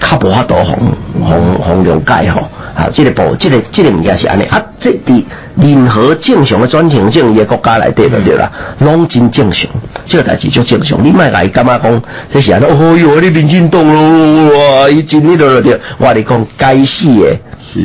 [0.00, 0.78] 较无法度红
[1.22, 5.22] 红红了解吼，啊这个部这个这个物件是安尼，啊这伫
[5.56, 9.68] 任何正常的转型正义的国家内底就对啦，拢真正常，
[10.06, 12.02] 这个代志就正常，你莫甲伊感觉讲
[12.32, 17.38] 这是安尼，哦哟你民进党咯，哇伊真迄落着，我咧讲该死的。
[17.60, 17.84] 是。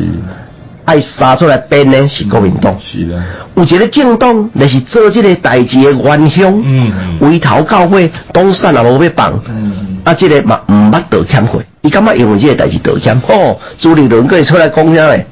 [0.85, 3.23] 爱杀出来编呢是国民党，是啦。
[3.55, 15.25] 有一个政党，那是做这个代志的元凶，嗯，围头教会，当选也无要放，嗯，啊，这个嘛毋捌道歉会，伊感觉因为这个代志道歉，哦，朱立伦可以出来讲啥嘞？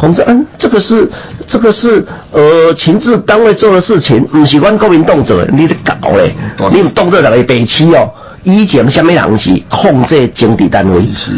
[0.00, 1.10] 讲说，嗯，这个是
[1.46, 6.34] 这个是呃情治单位做的事情，毋是阮国民党做的，你咧搞嘞，
[6.72, 8.10] 你唔当做人个白痴哦。
[8.44, 11.00] 以前什么人是控制政治单位？
[11.12, 11.32] 是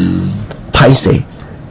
[0.73, 1.21] 歹势。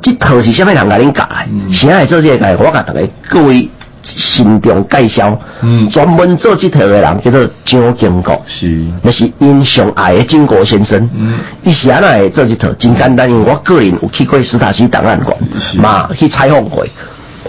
[0.02, 1.74] 这套是虾米人甲恁教的？
[1.74, 2.58] 谁来做这个？
[2.58, 3.70] 我甲大家各位
[4.02, 15.38] 慎重介绍，嗯，专门做这套的人叫做张建国，是，那是因上爱的经国先生，嗯，伊是安来做这套，真简单，因为我个人有去过斯塔西档案馆，
[15.76, 16.86] 嘛去采访过，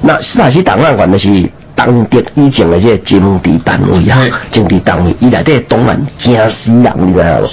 [0.02, 1.28] 那斯塔西档案馆那是
[1.76, 4.18] 当地以前的这政治单位啊，
[4.50, 7.48] 政治单位，伊内底当然惊死人，你知道无？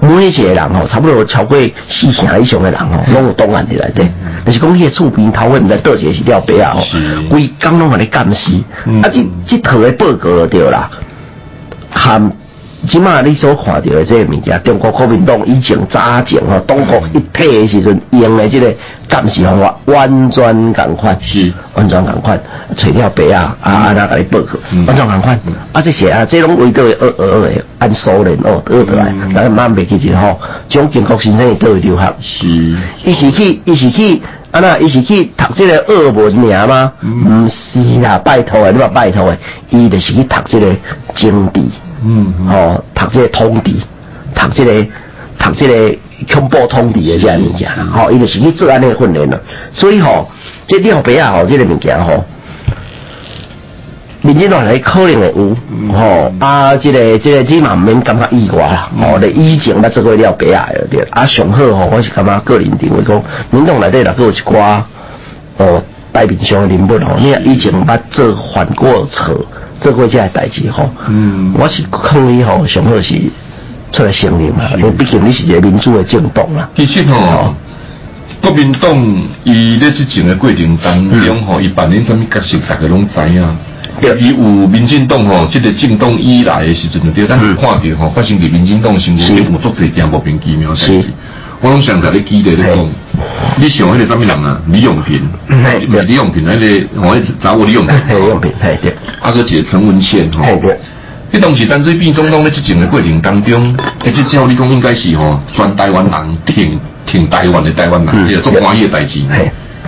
[0.00, 4.08] 每一个人吼，差不多超过四成以上的人吼，拢有档案伫内底。
[4.44, 6.82] 但是讲迄个厝边头，尾毋知倒一个是了白啊吼，
[7.28, 8.52] 规工拢互你监视。
[9.02, 10.90] 啊，即即套的报告就对啦，
[11.90, 12.30] 含。
[12.86, 18.74] 即马你所看到的这个物件，中国国民党以前早前吼，党国一体的时阵用的这个
[19.08, 21.52] 监视方法完全共款，是。
[21.74, 22.40] 完全共款，
[22.76, 25.40] 找了白啊啊啊，那甲你报去，完全共款。
[25.72, 30.38] 啊，这些啊，这种味道的二二二的，按苏联哦二得来，咱慢袂记住吼。
[30.68, 32.46] 蒋经国先生都会留学，是，
[33.04, 34.22] 伊是去，伊是去，
[34.54, 36.92] 啊那，伊是去读这个恶文名吗？
[37.02, 39.38] 毋是啦，拜托诶，你嘛拜托诶，
[39.68, 40.72] 伊就是去读这个
[41.12, 41.68] 经地。
[42.04, 43.72] 嗯，哦，读这个通治，
[44.32, 44.86] 读这个
[45.40, 45.98] 读这个
[46.32, 49.40] 恐怖通治的这样物件啦，吼，伊就是去做安尼训练了。
[49.72, 50.30] 所以吼，
[50.68, 52.24] 这尿白啊，吼，这个物件吼，
[54.24, 55.54] 民进党来可能会有，
[55.92, 64.80] 吼啊，这个这个这嘛毋免感觉意外啦，吼，你以前捌做过了白啊对，啊上好吼，我是感觉个人认为讲，民党内底若个有一寡
[65.58, 69.34] 哦台面上的人物吼，你以前捌做犯过错。
[69.80, 73.20] 做过这代志吼，嗯，我是抗议吼，上好是
[73.92, 76.66] 出来承认嘛，因为毕竟你是一个民主的政党啦。
[76.76, 77.52] 其实吼，
[78.40, 78.96] 国民党
[79.42, 83.56] 伊咧之前的过程当中吼，伊扮演什么角色，大家拢知影。
[84.18, 84.36] 伊有
[84.68, 91.10] 民进党吼，即个政党以来的时阵，对，咱看到吼，发生伫民进党身上有做侪件莫名其妙代志。
[91.60, 92.86] 我拢想在咧记得咧讲，
[93.58, 94.60] 你想迄个什么人啊？
[94.68, 98.94] 李永平，唔是李永平，迄个我找我李永平，李永平，系对。
[99.20, 100.60] 啊个姐陈文茜，吼，
[101.32, 103.74] 迄当时单最变总统咧，即前的过程当中，
[104.04, 109.20] 而且照你讲应该是吼，全台湾人挺挺台湾的台湾人，即个做欢喜的代志，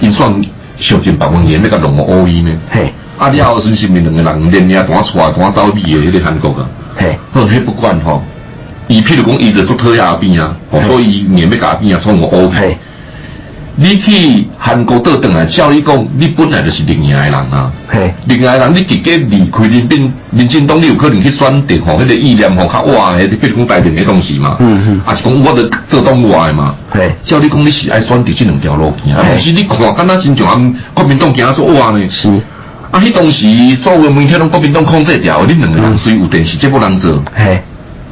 [0.01, 0.33] 因算
[0.79, 2.93] 上进百万年那个龙欧伊呢，嘿。
[3.18, 6.68] 啊了后孙是咪两个人连夜单出来单走米的迄个韩国啊，
[7.33, 8.22] 好，迄不管吼。
[8.89, 10.55] 伊譬如讲，伊就做特亚边啊，
[10.87, 12.77] 所以硬要甲边啊，从我 OK。
[13.79, 17.70] 你去韩国倒转来，照你讲，你本来就是另外的人啊。
[18.24, 24.57] 另外人，你直接离开民民民进党，你有可能去选择吼，迄个意念吼较歪的，譬如讲台面的东西嘛。
[24.61, 25.01] 嗯嗯。
[25.05, 26.74] 啊是讲我的做党外嘛。
[27.27, 32.09] 照你讲，你是爱选择这两条路行，啊，不是你看，敢若真像俺国民党行做歪呢？
[32.11, 32.31] 是。
[32.91, 37.22] 啊，迄当时所有媒体拢国民党控制掉，你两个人虽有电视节目人做。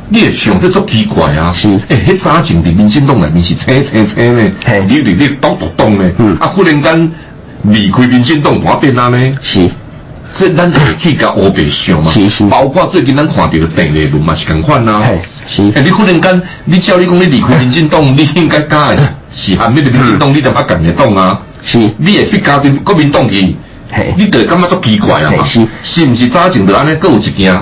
[0.08, 1.52] 你也想得足奇怪啊！
[1.54, 4.42] 是，诶，迄三前伫民进党内面是青青青的，
[4.86, 6.04] 你你你当独当的，
[6.40, 7.10] 啊，忽然间
[7.62, 9.18] 离开民进党，我变哪呢？
[9.40, 9.68] 是，
[10.38, 12.10] 这咱去甲乌白想嘛？
[12.12, 15.02] 是是，包括最近咱看到的电力论嘛是共款呐。
[15.48, 20.32] 是，诶，你忽然间，你照你讲你离开民进党， 你应该加的是含咩的民进党？
[20.34, 21.40] 你就把共的党啊？
[21.64, 23.56] 是，你也去加对国民党去？
[24.16, 25.44] 你得感觉足奇怪啊嘛？
[25.44, 26.94] 是，是毋是早前就安尼？
[26.96, 27.54] 各有一件，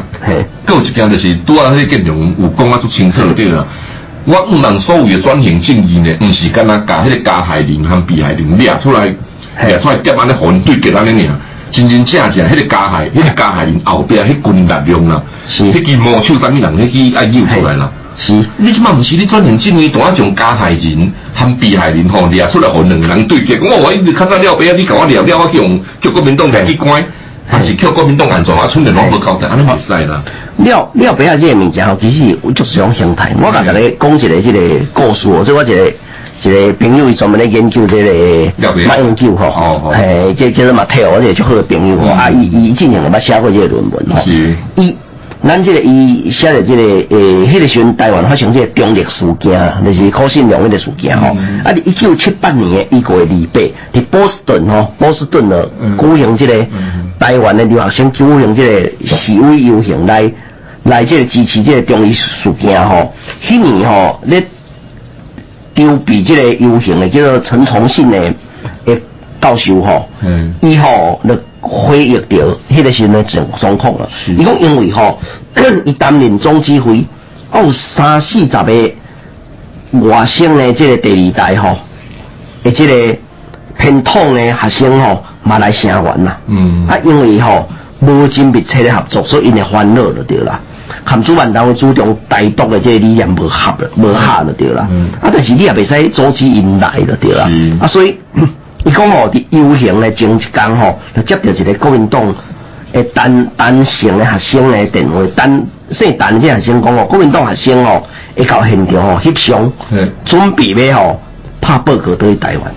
[0.64, 3.66] 各有一件就是拄啊，迄建荣有讲啊，足清楚对啦。
[4.24, 9.12] 我毋能所谓的转型正义呢，毋是干那甲迄个加害人和被害人掠出来，
[9.66, 11.34] 掠出来点安尼互对决安尼尔。
[11.72, 17.90] 真真正正迄个加害，迄个加害人后壁迄军力量啦，是，迄支魔手啥物人，迄支爱扭出来啦。
[18.16, 23.58] 是，你即嘛毋是你转型正义，当啊将加害人含被害人吼掠出来，互两个人对决。
[23.60, 27.02] 我我一直较早了，不要你甲我掠了，我去用叫国民党来去关，
[27.46, 28.66] 还是叫国民党安怎啊？
[28.68, 30.22] 村里拢无交代，安尼袂使啦。
[30.58, 33.34] 了了，不要这个物件吼，其实有就是种形态。
[33.40, 35.92] 我甲大家讲一个这个故事，即我一个
[36.42, 38.52] 一个朋友，伊专门咧研究这个
[38.86, 44.22] 马英九吼，嘿，叫叫做马特，我一个足好的朋友吼，啊，伊伊之前有捌写过这个论文吼，
[44.76, 44.96] 伊。
[45.44, 51.36] 咱这个伊写的这个诶，迄个时阵台湾发生这个中立事件，就是可信良迄个事件吼。
[51.64, 53.60] 啊，一九七八年一月二八，
[53.92, 55.68] 伫波士顿吼，波士顿的
[55.98, 56.64] 举行这个
[57.18, 60.32] 台湾的留学生举行这个示威游行来
[60.84, 63.12] 来这个支持这个中立事件吼。
[63.42, 64.46] 迄年吼咧
[65.74, 68.32] 丢比这个游行的叫做陈崇信的
[68.84, 69.02] 诶
[69.40, 70.08] 教授吼，
[70.60, 71.36] 伊吼咧。
[71.62, 72.36] 回忆到
[72.70, 75.16] 迄个时阵状状况了，伊讲因为吼，
[75.86, 77.04] 伊担任总指挥，
[77.54, 81.78] 有三四十个外省的这个第二代吼，
[82.64, 83.16] 诶，这个
[83.78, 86.36] 偏统的学生吼，嘛来声援啦。
[86.48, 87.68] 嗯，啊，因为吼
[88.00, 90.60] 无真密切的合作，所以因会烦恼就对啦。
[91.04, 94.88] 含主办单位主张台独的这个理念无合了，无合就对啦。
[94.90, 97.48] 嗯，啊，但是你也袂使阻止因来就对啦。
[97.80, 98.18] 啊，所以。
[98.84, 102.34] 伊讲吼，伫游行的前一工吼，就接到一个国民党
[102.92, 108.06] 诶单单姓的学生的电话，单姓单这学生讲吼，国民党学生吼
[108.36, 109.72] 会到现场吼翕相，
[110.24, 111.20] 准备要吼
[111.60, 112.74] 拍报告对台湾。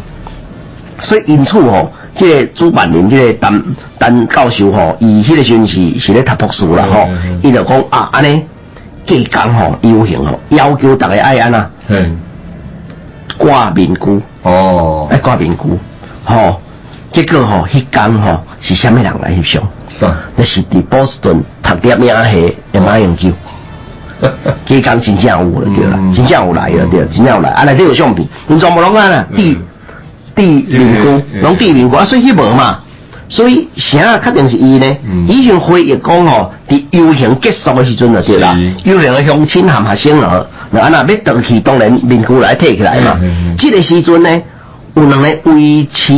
[1.01, 3.63] 所以因此吼，即个主办人即个单
[3.97, 7.09] 单教授吼，伊迄个时阵是是咧读博士啦吼，
[7.41, 8.45] 伊就讲啊安尼，
[9.05, 11.69] 计讲吼游行吼，要求逐个爱安啊，
[13.37, 14.21] 挂面具。
[14.43, 15.63] 哦，爱挂面具。
[16.25, 16.59] 吼，
[17.11, 19.63] 结果吼，迄工吼是虾米人来翕相？
[19.89, 20.05] 是，
[20.35, 23.29] 那是伫波士顿读碟名系的马英九。
[24.67, 27.49] 迄工真正有了对啦，真正有来了对，真正有来。
[27.51, 29.57] 啊，内底有相片，因全部拢啊啦，地
[30.33, 32.79] 地面具，拢地面具，啊，所以迄无嘛。
[33.27, 34.85] 所以啥确定是伊呢？
[35.27, 43.19] 以前回忆讲吼，伫游行结束的时阵就对啦，游行的乡亲含学生儿，那啊那要登去，当然面具来摕起来嘛。
[43.57, 44.29] 这个时阵呢？
[44.95, 46.13] 有两个维持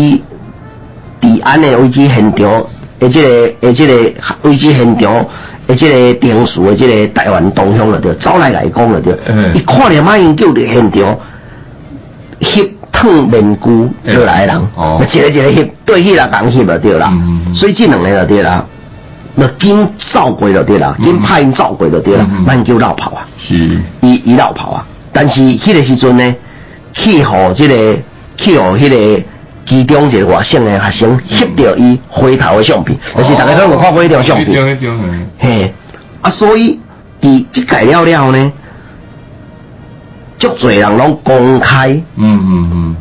[1.19, 2.63] 治安的维持现场，
[2.99, 4.13] 而这个而这个
[4.43, 5.25] 维持现场，
[5.67, 9.17] 而这个定数的这个台湾东乡了对，走来来讲了对，
[9.55, 11.17] 一看到马英九伫现场，
[12.39, 15.03] 翕烫面具过来人，哦。
[15.11, 17.11] 一个一个翕对迄个讲翕了对啦，
[17.55, 18.63] 所以即两个了对啦，
[19.33, 23.55] 那紧走过就对啦，紧派因走过就对啦，马英九绕跑啊，是，
[24.01, 26.35] 伊伊绕跑啊，但是迄个时阵呢，
[26.93, 27.97] 去互即个。
[28.37, 29.23] 去互迄个
[29.65, 34.79] 其中一个外省的学生翕到伊回头的相片，就是大家可能看过迄张相片。
[35.37, 35.73] 嘿，
[36.21, 36.79] 啊，所以
[37.19, 38.51] 伫即改了了呢，
[40.39, 42.95] 足侪人拢公开，嗯嗯嗯，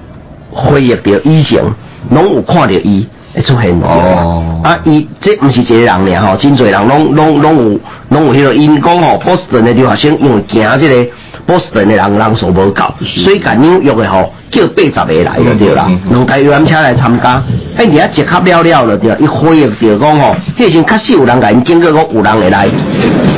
[0.51, 1.63] 回忆到以前，
[2.11, 3.79] 拢有看到伊会出现。
[3.83, 11.07] 哦，啊，伊这毋是一个人俩吼，真侪人拢拢拢有拢有迄个因讲吼，波士顿的留学生因为惊即个。
[11.47, 12.83] 波士顿的人人数无够，
[13.23, 17.43] 所以甲纽约的吼叫八十个来就对啦，两台游览车来参加，
[17.77, 22.69] 哎，而家集合了了了对，伊回忆着讲吼，迄时确实有人甲因经过讲有人会来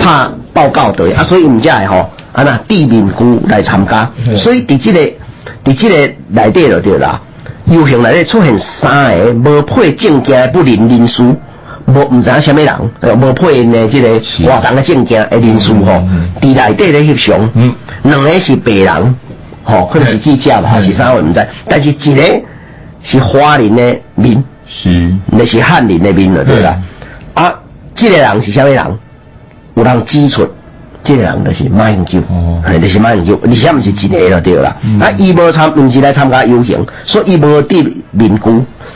[0.01, 5.01] 拍报告对，啊，所以毋才会吼，啊那地面具来参加，所以伫即个
[5.65, 5.95] 伫即个
[6.29, 7.21] 内底就对啦，
[7.67, 11.37] 游行内底出现三个无配证件的不认人数。
[11.89, 14.09] 无毋知影虾米人，无配因的即个
[14.47, 15.93] 活动的证件的人数吼，
[16.41, 17.51] 伫内底咧翕相，
[18.03, 19.17] 两个是白人，
[19.65, 22.23] 吼，可能是记者吧，还是啥我毋知，但是一个
[23.03, 26.79] 是华人的面，是，那是汉人的面了，对啦。
[27.33, 27.55] 啊，
[27.95, 28.99] 即个人是虾米人？
[29.75, 30.47] 有人指出，
[31.03, 34.77] 即个人就是马英九，系就是马英九，而且毋是一个了，对啦。
[35.01, 38.43] 啊，伊无参，毋是来参加游行，所以伊无得面具。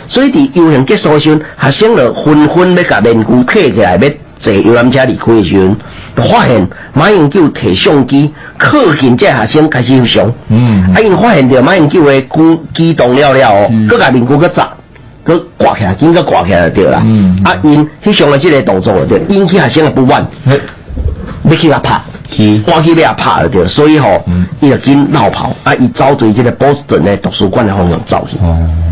[0.08, 5.76] 所以伫游行结束时阵，学生就纷纷要甲面具摕起来，要坐游览车离开时阵，
[6.16, 10.32] 就发现马英九摕相机靠近这学生开始翕相。
[10.48, 12.28] 嗯，啊，因发现着马英九的举
[12.74, 14.70] 激动了了哦，佮甲面具佮砸，
[15.24, 17.00] 佮挂起来，紧佮挂起来就对啦。
[17.04, 20.26] 嗯，啊，因翕相的这个动作就引起学生的不满，
[21.44, 22.00] 要去甲拍。
[22.66, 24.24] 赶去要拍了对，所以吼，
[24.60, 28.38] 伊就紧绕跑，啊，伊走对这个波士顿的图书馆的方向走去，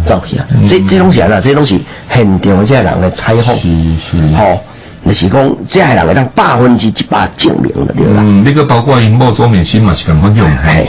[0.07, 3.63] 走去啊，这这东西啊，这东西现场的这些人的采访，是
[3.99, 4.61] 是，吼，
[5.07, 8.23] 就是讲这些人会当百分之一百证明的对啦。
[8.25, 10.89] 嗯，那个包括因某周美心嘛是咁款用，嘿，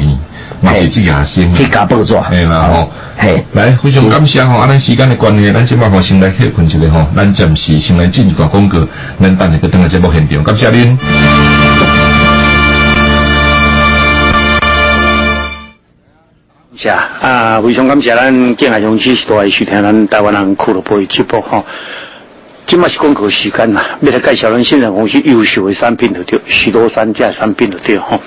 [0.61, 8.79] 嘛是这个先，去加报纸，嘿啦吼，嘿，来非常感谢吼，啊，咱时间的关系，咱即晚吼先来歇困一下吼，咱暂时先来进一段广告，
[9.21, 12.10] 咱等下个等下节目现场，感谢您。
[16.81, 21.63] 是啊，啊，非常感谢咱建海雄起时代收听咱台湾人俱乐部的直播吼。
[22.65, 28.19] 今嘛是广告时间呐，要来介绍咱现在公司优秀的产品就对，许多山这产品就对吼。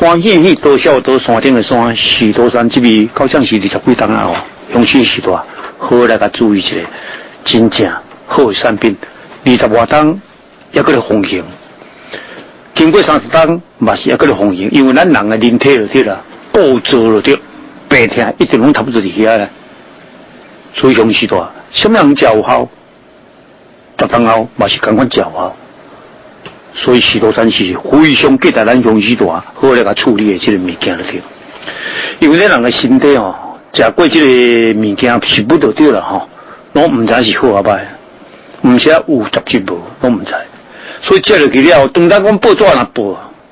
[0.00, 4.34] 欢喜喜多少多山顶的山，许多山这边好像是二十几档啊哦，
[4.72, 5.30] 雄起时代
[5.78, 6.74] 好来个注意一下，
[7.44, 7.88] 真正
[8.26, 8.96] 好的产品，
[9.44, 10.20] 二十外档
[10.72, 11.44] 也个咧风行，
[12.74, 16.20] 经过三十档嘛是也个咧风行，因为咱人的人体就对啦，
[16.52, 17.38] 构造就对。
[17.92, 19.46] 白天一直拢差不多伫遐咧，
[20.74, 21.36] 所以雄时代，
[21.70, 22.66] 什么人叫好，
[23.98, 25.54] 十当后嘛是赶快叫好，
[26.74, 31.20] 所以许多山是非常记得咱雄时代好来个处理的这个物件了对，
[32.18, 33.34] 因为咱人的身体哦，
[33.74, 34.20] 食过这
[34.72, 36.26] 个物件是不得对了吼，
[36.72, 37.80] 拢唔知是好啊歹，
[38.62, 40.32] 唔是有十几无，拢唔知，
[41.02, 43.02] 所以接落去了，当咱讲报纸那报，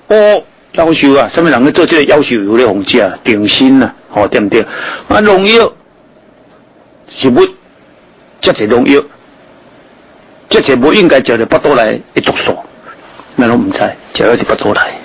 [0.08, 3.92] 哦，要求啊，什么人去做这个要求有咧红食定心呐。
[4.12, 4.60] 哦，对不对？
[5.08, 5.72] 啊，农药
[7.08, 7.46] 是物，
[8.40, 9.00] 这些农药，
[10.48, 12.56] 这些物应该叫你不多来一毒素，
[13.36, 13.78] 那拢唔知，
[14.12, 14.98] 叫的是不多来，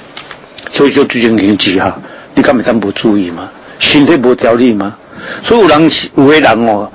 [0.72, 1.96] 所以就最近经济哈，
[2.34, 3.52] 你敢咪当不注意吗？
[3.78, 4.96] 身体不调理吗？
[5.44, 6.92] 所以有人有的人哦，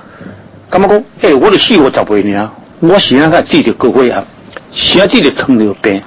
[0.69, 2.51] 感觉讲，诶，我都四五十岁尔，
[2.81, 4.25] 我是那个治着高血压，
[4.73, 6.03] 是啊治着糖尿病，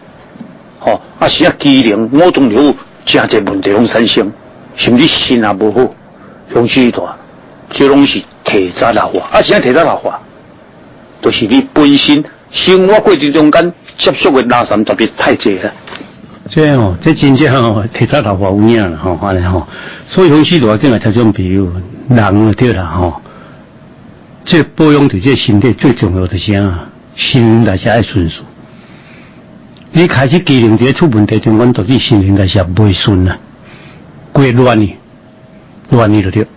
[0.84, 2.76] 吼，啊是啊机能我肿瘤
[3.06, 4.32] 真侪问题拢产生，
[4.76, 5.94] 甚至心也无好，
[6.52, 7.00] 雄起大，
[7.70, 10.20] 这拢是体早老化，啊是啊体早老化，
[11.22, 15.72] 都、就是你本身生活过程中间接触的垃圾特别太济了。
[16.50, 19.66] 这哦，这真正哦，体早老化有影啦吼，反正吼，
[20.08, 21.72] 所以雄起大今日这种比如
[22.10, 23.22] 人对啦吼。
[24.46, 28.44] 这保养对这身体最重要的是啊，新陈代谢爱顺速。
[29.96, 33.38] 你开始机能在出问题，中间导致新陈代谢不顺啊，
[34.32, 34.98] 过乱呢，
[35.92, 36.48] 乱呢就对，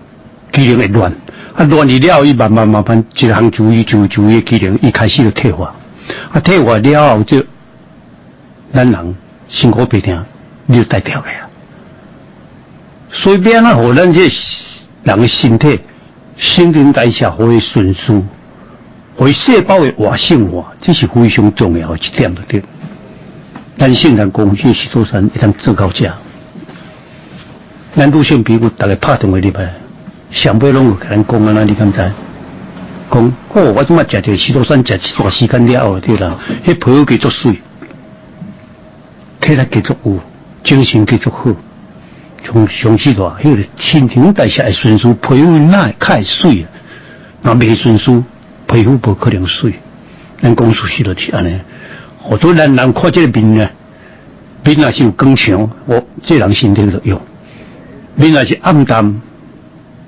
[0.53, 1.13] 机能会乱，
[1.55, 5.75] 啊乱呢了，伊慢慢慢慢一项注意注意注意机能，一开始就退化，
[6.33, 7.45] 啊退化了后就，
[8.73, 9.15] 咱人
[9.51, 10.19] 心苦鼻痛，
[10.65, 11.47] 你就带掉个呀。
[13.13, 14.29] 随便啊，互咱这
[15.05, 15.79] 人的身体。
[16.39, 18.23] 新陈代谢会迅速，
[19.17, 22.43] 会细胞的活性化，这是非常重要的一点了。
[22.47, 22.63] 对，
[23.79, 26.15] 但现在工具是多少一张自高价。
[27.95, 29.75] 咱女性比如大概拍电话入来，
[30.31, 31.99] 上辈拢有跟咱讲啊，那你敢知？
[33.09, 37.63] 讲哦，我怎么食着许多山食一段时间了后，对啦，迄皮肤继续水，
[39.41, 40.21] 体力继续有，
[40.65, 41.55] 精神继续好。
[42.45, 46.67] 从上起大，迄个新陈代谢会顺序，皮肤那开水，
[47.43, 48.23] 那未顺序，
[48.67, 49.75] 皮肤不可能水。
[50.41, 51.59] 咱讲出去就是安尼，
[52.29, 53.71] 好多人人看这个面呢，
[54.65, 57.17] 面也是有光强，我这人身体就用；
[58.17, 59.21] 面也是暗淡，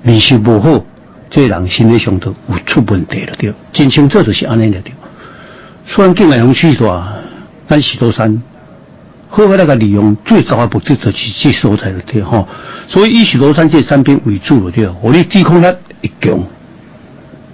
[0.03, 0.83] 面色不好，
[1.29, 3.53] 这人身体上头有出问题了，对。
[3.71, 4.91] 真清楚就是安尼了，对。
[5.87, 7.13] 虽然境内上起大，
[7.69, 8.41] 咱许多山。
[9.31, 12.45] 好好那个利用最早的目的就是这所在的对哈，
[12.87, 15.67] 所以以许多山这三边为主的对，我哋抵抗力
[16.01, 16.37] 一强，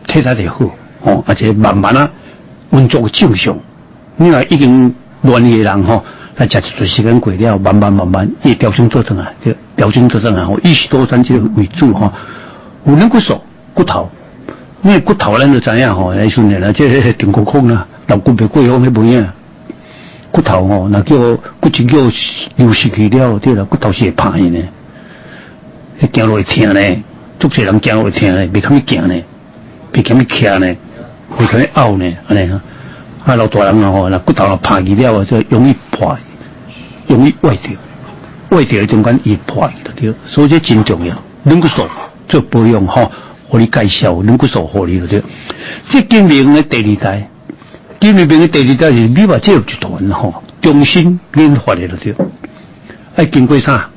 [0.07, 2.09] 体力就好哦，而且慢慢啊
[2.71, 3.55] 运作正常。
[4.17, 4.93] 你话已经
[5.23, 6.03] 乱嘅人吼，
[6.37, 10.49] 来食一段时间过了，慢慢慢慢也调整做成啊，就调整做成啊。
[10.63, 12.11] 以许多山这个为主哈，
[12.85, 13.41] 有人骨瘦
[13.73, 14.09] 骨头，
[14.83, 19.27] 因为骨头咱就知影吼，来训练啦，这是顶骨空啦，老骨别过用迄不一样。
[20.31, 21.15] 骨头哦，那叫
[21.59, 21.97] 骨质叫
[22.55, 24.59] 流失去了，对了，骨头是会怕的呢。
[25.99, 27.03] 你走路会疼呢，
[27.39, 29.15] 足些人走路会疼呢，别肯去行呢，
[29.91, 30.75] 别肯去徛呢，
[31.37, 32.61] 别肯去拗呢，安尼啊。
[33.25, 36.15] 啊，老大人啊吼，那骨头啊怕去了，就容易破，
[37.07, 37.71] 容易歪掉，
[38.51, 41.15] 歪掉中间易破的对，所以这真重要。
[41.43, 41.83] 能骨素
[42.29, 43.09] 做保养哈，
[43.49, 45.23] 和你介绍能骨素合理了对。
[45.89, 47.27] 这经明的第二代。
[48.01, 52.13] 因为病的第二代是你把这入一团吼，重新研发的了对，
[53.15, 53.89] 爱经过啥？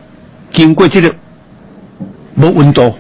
[0.50, 1.14] 经过这个
[2.36, 2.94] 无温度，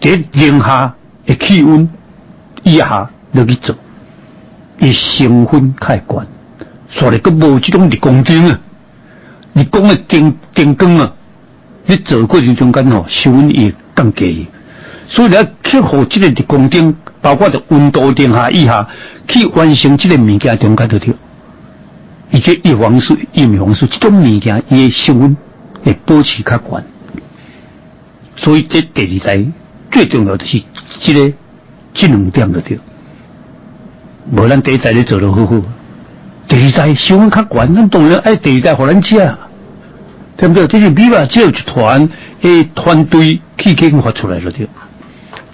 [0.00, 0.92] 在零下
[1.24, 1.88] 的气温
[2.64, 3.76] 以下落去做，
[4.78, 6.26] 伊成分太悬，
[6.88, 8.60] 所以佮无这种日光灯啊，
[9.54, 11.12] 日光的灯灯光啊，
[11.86, 14.46] 你做过程中间吼，成分也降低，
[15.08, 16.94] 所以你要克服这个日光灯。
[17.20, 18.88] 包括着温度零下以下
[19.26, 21.12] 去完成这个物件中间都对，
[22.32, 25.36] 而且叶黄素、叶米黄素这种物件伊成分
[25.82, 26.84] 会保持较悬，
[28.36, 29.44] 所以这第二代
[29.90, 30.62] 最重要的是
[31.00, 31.32] 这个
[31.92, 32.78] 这两点就对，
[34.30, 35.56] 无咱第一代咧做得好好，
[36.48, 39.16] 第二代成分较悬，咱当然爱第二代互咱吃，
[40.36, 40.66] 对不对？
[40.66, 42.08] 这是米吧，只有一团
[42.42, 44.68] 诶团队去研发出来了对。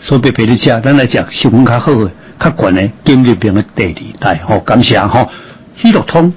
[0.01, 4.43] 所以别别的食，咱来食成分较好诶，较悬诶，金立兵诶第二代。
[4.45, 5.29] 吼，感谢吼，
[5.77, 6.33] 喜乐通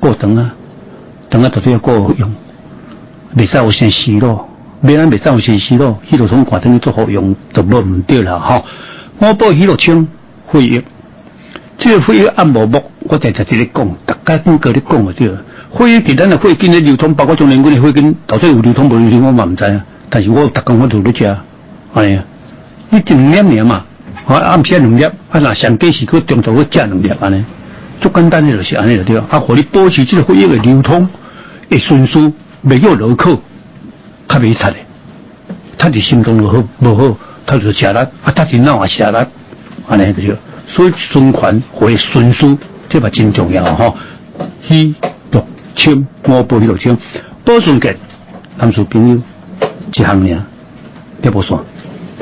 [0.00, 0.52] 过长啊，
[1.30, 2.30] 长啊到底要过用，
[3.36, 4.48] 未使有先死咯，
[4.82, 8.64] 未咱未使有先死咯，喜乐通挂等于做好用，就无毋对啦吼。
[9.18, 10.06] 我报喜乐清
[10.46, 10.82] 会议，
[11.80, 15.30] 这个会议按无目，我在在这里讲，大家跟各咧讲个对。
[15.70, 19.82] 会议其咱诶会跟咧流通，包括中联军诶会跟，到底有流通无流通我嘛毋知啊。
[20.10, 21.36] 但是我逐工我都咧食，
[21.94, 22.22] 哎呀。
[22.90, 23.84] 你一两粒嘛，
[24.26, 27.44] 啊暗时两粒，啊那上计是去中途去加两粒安尼，
[28.00, 31.08] 最简单的就是安尼了对啊，互你保持这个血液的流通，
[31.70, 32.32] 会迅速，
[32.62, 33.40] 没有落口，
[34.28, 34.76] 较袂塌的，
[35.78, 39.16] 他的心脏好无好，他就食力，啊他的脑也食力，
[39.88, 40.34] 安尼就，
[40.72, 42.56] 所以循环会迅速，
[42.88, 43.96] 这嘛真重要吼。
[44.62, 44.94] 吸
[45.30, 45.42] 毒
[45.74, 46.96] 清，我保吸毒清，
[47.44, 47.96] 保存给
[48.58, 49.16] 咱做朋友
[49.92, 50.42] 一项尔，
[51.20, 51.60] 别无算。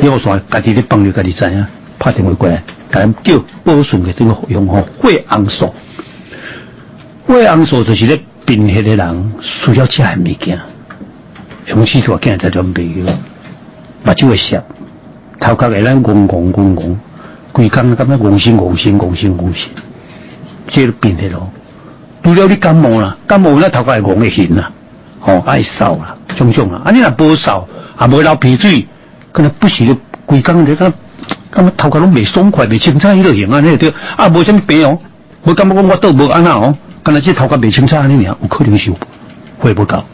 [0.00, 1.66] 要说家己咧帮你家己知影，
[1.98, 5.74] 拍电话过来，甲人叫保顺嘅这个用吼，血红素，
[7.26, 10.58] 血红素就是咧贫血的人需要吃嘅物件，
[11.66, 14.62] 雄起大囝在准备，目睭会涩，
[15.38, 16.96] 头壳会咱戆戆戆戆，
[17.58, 19.68] 规工感觉恶心恶心恶心恶心，
[20.68, 21.50] 这个病的咯。
[22.22, 24.70] 除了你感冒啦，感冒那头壳会戆会痕啦，
[25.18, 26.80] 吼爱扫啦，种种啦。
[26.84, 27.66] 啊，你若无扫，
[27.96, 28.86] 啊无流鼻水，
[29.32, 30.92] 可能不是就规工你看，
[31.50, 33.92] 感觉头壳拢未爽快，未清彩，迄落型啊，那对。
[34.16, 34.96] 啊，无什么病哦，
[35.42, 36.72] 无感觉讲我倒无安那哦，
[37.02, 38.84] 可能这头壳未清彩，你尔有可能是
[39.64, 40.04] 血不够，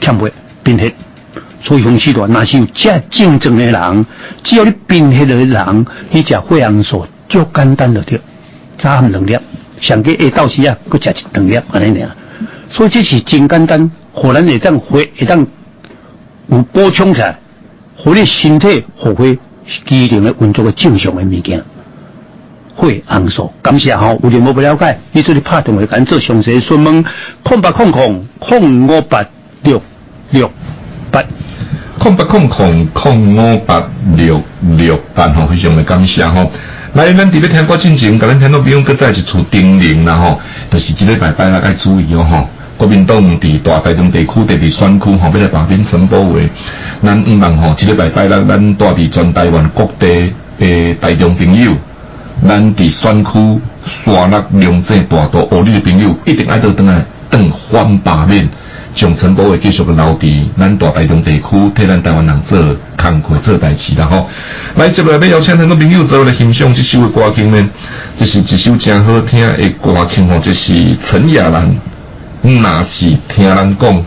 [0.00, 0.32] 欠血
[0.64, 0.92] 贫血。
[1.66, 4.06] 所以红时段，那是有这竞争的人，
[4.42, 8.20] 只要你贫血的人，你食血红素就简单了着，
[8.76, 9.34] 早暗两粒，
[9.80, 12.10] 上个下到时啊，佮食一两粒安尼尔。
[12.68, 14.80] 所以这是真简单，互咱会当血
[15.18, 15.46] 会当
[16.48, 17.38] 有补充起来，
[17.96, 19.38] 互你身体互会
[19.86, 21.64] 机能的运作的正常的物件。
[22.76, 27.02] 血红素，感谢吼，有任何不了解，你做你拍电话赶做详细询问，
[27.42, 29.24] 空八空空空五八
[29.62, 29.80] 六
[30.30, 30.50] 六
[31.14, 31.22] 八。
[31.96, 33.80] 空八空空空五八
[34.16, 34.42] 六
[34.76, 36.50] 六八吼，非常的感谢吼。
[36.94, 42.48] 来，咱伫咧听歌进前，甲咱听到朋友搁再一处叮咛啦吼，就是一礼拜拜啦，爱注意哦吼。
[42.76, 46.38] 国民党伫大台中地区、特别选区吼，要来把兵申报话，
[47.02, 51.72] 咱毋茫吼，一礼拜拜啦，咱带伫全台湾各地诶台中朋友，
[52.46, 53.60] 咱伫选区
[54.04, 58.48] 沙落龙井大道学里的朋友，一定爱到等来等翻八面。
[58.94, 62.58] 将陈宝会继续个留伫咱大台中地区，替咱台湾人做
[62.96, 64.28] 工课做代志啦吼。
[64.76, 67.68] 来接下来要邀请很多朋友做来欣赏这首歌曲呢，
[68.18, 71.74] 这是一首真好听的歌曲吼，这是陈亚兰，
[72.42, 73.76] 那是听人。
[73.78, 74.04] 讲。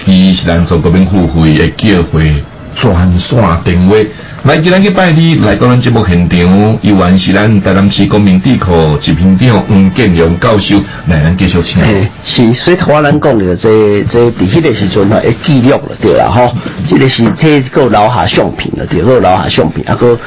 [0.00, 2.42] 八吼，其是咱做国民付费的叫会
[2.76, 3.96] 专线电话。
[4.44, 10.76] 来，今日去拜你来到咱节目现场，依然是咱台南市公民地课执行长黄建荣教授
[11.08, 11.82] 来咱继续请。
[12.24, 16.50] 是，所以头话咱讲的，这这伫迄个时阵吼，会记录了对啦吼，
[16.88, 20.18] 这个是这个留下相片了对，个留下相片，啊个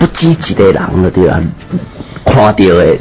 [0.00, 1.40] 不止一个人了对啦，
[2.24, 3.00] 看到的会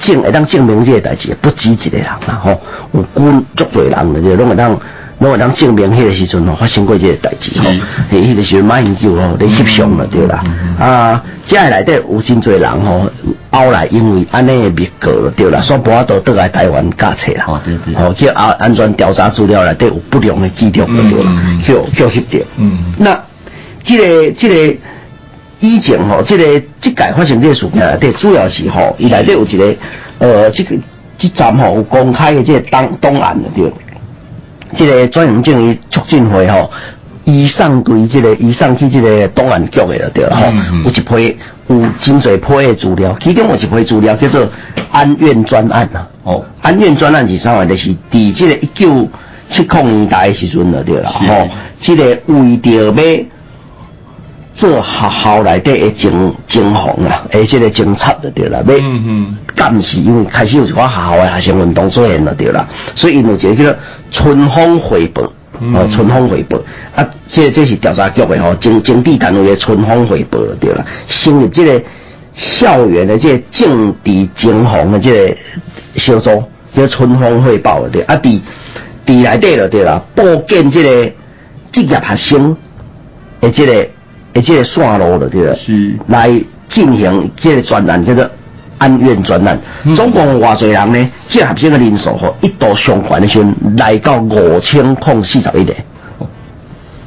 [0.00, 2.60] 证会当证明这个代志，不止一个人啦吼，
[2.92, 4.76] 有管足多人了对，拢会当。
[5.22, 7.70] 拢会当证明迄个时阵吼发生过这个代志吼，
[8.10, 10.42] 迄迄个时阵马英九吼咧翕相了对啦，
[10.78, 13.08] 啊，这内底有真侪人吼，
[13.50, 17.46] 后来因为安尼密告了对啦，所以无都倒来台湾驾册啦，
[17.96, 21.32] 吼叫安安全调查资料内底有不良的记录了对啦，
[21.64, 22.44] 叫叫翕着，
[22.98, 23.18] 那
[23.84, 24.76] 即个即个
[25.60, 26.44] 以前吼，即个
[26.80, 29.74] 即届发生这个事件内底主要是吼，伊内底有一个
[30.18, 30.76] 呃，这个
[31.16, 33.72] 这站吼有公开的这个档档案了对。
[34.76, 36.70] 这个专营证于促进会吼，
[37.24, 40.46] 以上对这个以上去即个档案局的了对了吼，
[40.84, 41.36] 有一批
[41.68, 44.48] 有真侪批的资料，其中有一批资料叫做
[44.90, 46.06] 安院专案呐。
[46.24, 47.64] 哦，安院专案是啥话？
[47.64, 49.08] 就是伫即个一九
[49.50, 51.48] 七零年代的时阵了对了吼，
[51.80, 52.92] 这个为着要
[54.54, 58.74] 做学校内底的警警防啊，而且个警察就对了，要
[59.70, 63.76] 监视，因为开始有一寡学校的学生运动出现了对啦，所以因有一个叫做
[64.10, 65.22] 春风回报，
[65.74, 66.58] 哦，春风回报，
[66.94, 71.82] 啊，这这是调查局的吼，警警地单位的春风回报对啦，成立这个
[72.34, 75.36] 校园的这个政治警防的这个
[75.96, 76.44] 小组
[76.76, 78.38] 叫春风汇报了对，啊，伫
[79.06, 81.10] 伫内底了对啦，报建这个
[81.72, 82.54] 职业学生
[83.40, 83.88] 的这个。
[84.34, 86.30] 而且线路了对了，是来
[86.68, 88.28] 进行这个专案叫做
[88.78, 89.58] 安院专案，
[89.94, 91.10] 总共有偌侪人呢？
[91.28, 95.74] 这合生的人数吼，一度上悬的时阵来到五千空四十一个，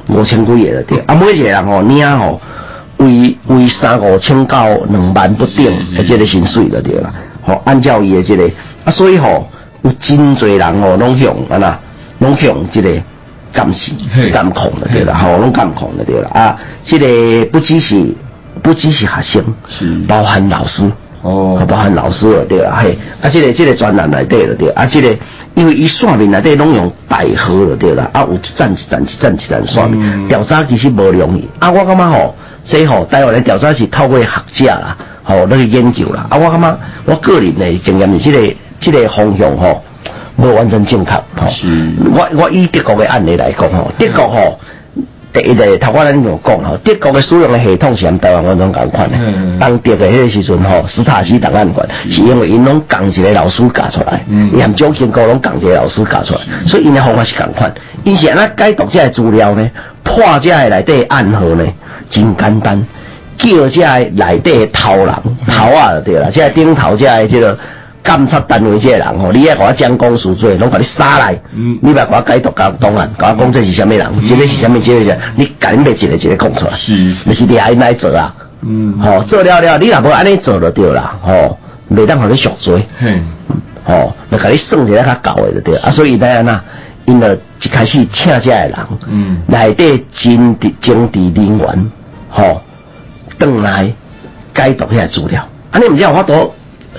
[0.08, 0.98] 五千几个了对。
[1.00, 2.40] 啊，每一个人吼领吼
[2.98, 5.66] 为为三五千到两万不等，
[5.98, 7.12] 而且个薪水了对啦。
[7.44, 8.48] 吼，按照伊的这个
[8.84, 9.46] 啊，所以吼
[9.82, 11.78] 有真侪人吼拢向啊呐，
[12.20, 12.90] 拢向这个。
[13.56, 13.92] 监视、
[14.30, 16.28] 监控的对啦，吼，拢监控的对啦。
[16.34, 17.06] 啊，这个
[17.46, 18.14] 不只是
[18.62, 19.94] 不只是学生，是。
[20.06, 20.82] 包含老师
[21.22, 25.16] 哦，包含老师了对啦，嘿，啊，这个这个专栏来对了对，啊，这个
[25.54, 32.34] 因为伊线面内底拢用大河了对啦，啊，有一站一站一站一站线面调查其实无容易，啊，我感觉吼，
[32.64, 39.82] 这吼台湾的调查是透过学者啦，吼，那个研究啦，啊，我感觉我个人的经验是这个这个方向吼。
[40.36, 41.48] 无完全正确，吼！
[42.14, 44.60] 我我以德国的案例来讲，吼，德国吼，
[45.32, 49.58] 第一个头我咱有讲，吼，德国嘅使用嘅系统是跟台湾完全共款嘅。
[49.58, 54.22] 当德的迄个时阵，吼，斯塔西档案馆是因为因拢共一个老师教出来，
[54.52, 57.72] 伊含蒋经国拢共一个老师教出来，所以因嘅方法是共款。
[58.04, 59.70] 因是安那解读这资料呢，
[60.04, 61.64] 破这个内底暗号呢，
[62.10, 62.86] 真简单，
[63.38, 65.14] 叫这个内底头人
[65.46, 67.58] 头啊，对啦，这顶头这个这个。
[68.06, 81.58] 监察单位这个人吼，你爱给我将功赎罪，拢把你杀来，你别给我解读讲档案，给我讲这是什么人，这个是什么，这个是，你赶紧一个一个讲出来，是，那是你爱来做啊，嗯，吼，做了了，你若无安尼做就对啦，吼，
[81.90, 83.26] 袂当互你赎罪，嗯，
[83.84, 86.60] 吼，那给你算一下较高的就对，啊，所以安呐，
[87.06, 88.74] 因为一开始请这个人，
[89.08, 91.90] 嗯，内底政治政治人员，
[92.30, 92.62] 吼，
[93.38, 93.92] 转来
[94.54, 96.52] 解读遐资料，安尼毋知有法度。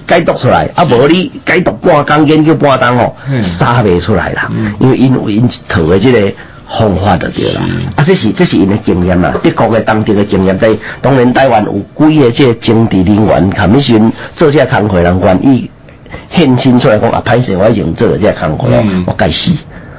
[0.08, 3.16] 解读出来，啊，无你解读半工研究半当吼，
[3.60, 4.50] 杀袂出来啦。
[4.80, 6.34] 因为因有因一套的这个
[6.80, 7.62] 方法就对啦。
[7.96, 10.58] 啊，这是这是因的经验啦，德国的当地的经验。
[10.58, 15.70] 对，当然台湾有几个这政治人员，看你先做这工课人愿意
[16.34, 19.52] 献身出来讲啊，歹势我已经做了这工课了，我该死，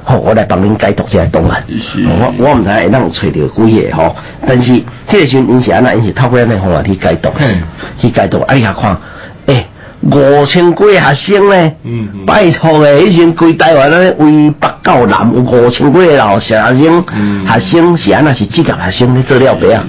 [0.03, 1.63] 好，我来帮恁解读这个档案。
[1.67, 4.15] 我我唔知会当找到几个吼，
[4.47, 7.29] 但是这个时因是安那，因是透过安尼方法去解读，
[7.99, 8.97] 去解读，啊，你遐看，诶。
[10.01, 11.71] 五千几学生呢？
[12.25, 17.03] 拜托诶，以前规台湾咧，为北到南有五千几个老学生，
[17.45, 19.83] 学生是安那是职业学生咧做了别啊？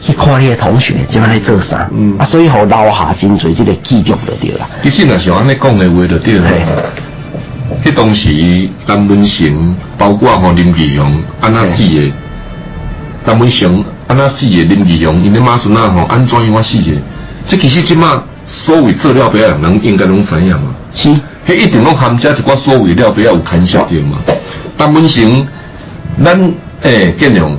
[0.00, 1.88] 去看你的同学怎么来做啥？
[2.18, 4.68] 啊，所以互留下真侪即个记录就对啦。
[4.82, 6.50] 其实若是安尼讲的话就对啦。
[7.84, 12.12] 迄当时陈文成，包括吼林义雄，安那死的，
[13.24, 16.92] 陈文成安那死的，林义雄，因为马孙那吼安怎样我死的？
[17.46, 18.22] 这其实即马。
[18.64, 20.74] 所谓做了别人，人应该拢知影嘛。
[20.94, 21.08] 是，
[21.46, 24.18] 迄一定拢含遮一寡所谓了别有牵涉着嘛。
[24.76, 25.46] 但本身，
[26.24, 26.52] 咱
[26.82, 27.56] 诶，建良，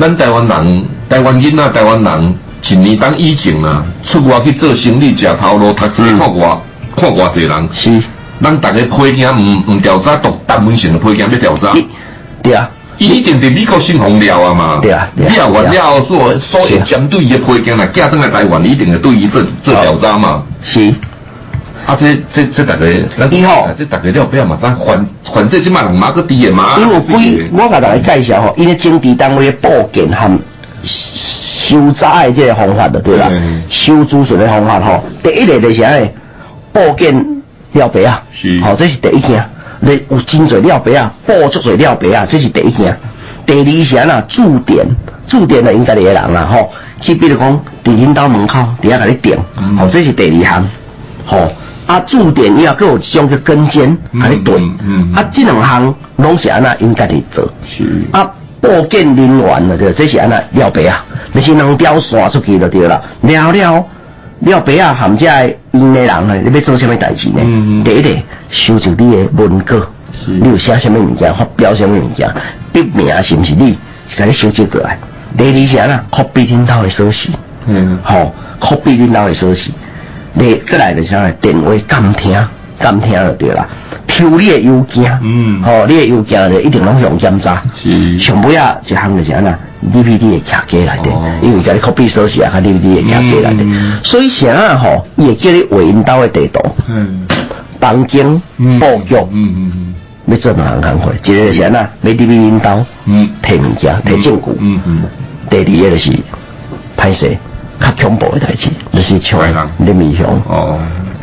[0.00, 2.34] 咱台湾人，台湾囡仔，台湾人，
[2.68, 6.58] 一年当以前啊，出外去做生意，食头路，读书看外，
[6.96, 8.02] 看偌济人，是，
[8.42, 11.72] 咱大家配件唔唔调查，独单门性的配件要调查，
[12.42, 12.68] 对啊，
[12.98, 20.94] 伊一定伫美国先红了啊嘛，对啊，了完了所所以针对伊的配件来寄转来台湾，一定会对伊做做调查嘛，是。
[21.84, 22.86] 啊，这这这大家，
[23.30, 26.76] 以后这大家了不要马上反反正即卖人马个低的嘛。
[26.78, 30.30] 因为规我甲大家介绍吼，因为政治单位的报件和
[31.68, 33.28] 收查的这个方法的对啦，
[33.68, 36.08] 收资讯的方法吼，第一个就是安
[36.72, 37.12] 报件
[37.72, 38.22] 了白啊，
[38.62, 39.44] 好，这是第一件。
[39.84, 42.96] 你有真侪了白啊，报足侪了白啊，这是第一件。
[43.44, 44.86] 第二项啊，驻点，
[45.26, 47.52] 驻点的应该个人啦吼，去比如讲
[47.82, 49.36] 伫领导门口底下甲你订，
[49.76, 50.64] 好，这是第二项，
[51.26, 51.52] 吼。
[51.84, 54.54] 啊，驻点以后，佮有一种叫跟监，甲你对，
[55.16, 57.44] 啊，这两项拢是安那应该去做。
[57.66, 58.30] 是啊，
[58.60, 63.02] 报警人员了对，这是安那了白啊，你是两条线出去就对啦。
[63.22, 63.84] 了了
[64.42, 65.26] 了白啊，含这
[65.70, 67.40] 因的人呢，你要做什么代志呢？
[67.84, 68.10] 第一个
[68.50, 69.76] 收集你的文稿，
[70.26, 72.28] 你有写什么物件，发表什么物件，
[72.72, 73.78] 笔名是不是你？
[74.16, 74.98] 甲你收集过来。
[75.38, 77.32] 第二是安那，copy 领导的消息，
[77.66, 79.72] 嗯，好，copy 领导的消息。
[80.34, 82.48] 你过来就啥电话监听，
[82.82, 83.66] 监听就对啦。
[84.08, 87.62] 抽你的邮件，嗯，吼，你的邮件就一定拢上检查。
[87.82, 88.18] 是。
[88.18, 89.56] 上尾啊，一项就是安那
[89.92, 91.10] DVD 的卡机来的，
[91.40, 93.64] 因为甲你 copy 锁匙啊，甲 DVD 的卡机来的。
[94.02, 96.60] 所以啥啊吼，伊会叫你画引导的地图。
[96.88, 97.26] 嗯。
[97.80, 98.26] 房间
[98.78, 99.16] 布局。
[99.30, 99.94] 嗯嗯嗯。
[100.26, 104.52] 要做哪行工一个是安那买 DVD 引导，嗯，摕物件，摕证据。
[104.58, 105.02] 嗯嗯。
[105.50, 106.12] 第二个就是
[106.96, 107.26] 拍摄。
[107.82, 110.78] 较恐怖的代志，就是像林明雄哦，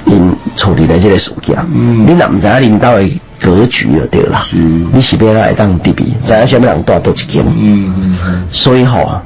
[0.06, 4.45] 因处理的这个事件，嗯，你若唔知影领导的格局就对啦，
[4.91, 7.94] 你是要来当地比，知影什么人多多一间，嗯
[8.26, 9.22] 嗯，所以吼，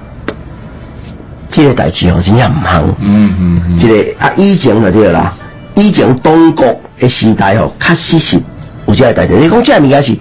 [1.50, 5.34] 这个代志吼真正唔行，嗯嗯嗯，这个啊以前就对啦，
[5.76, 6.66] 以前东国
[7.00, 8.38] 的时代吼，确实是
[8.88, 10.18] 有这个代志，你讲这物件是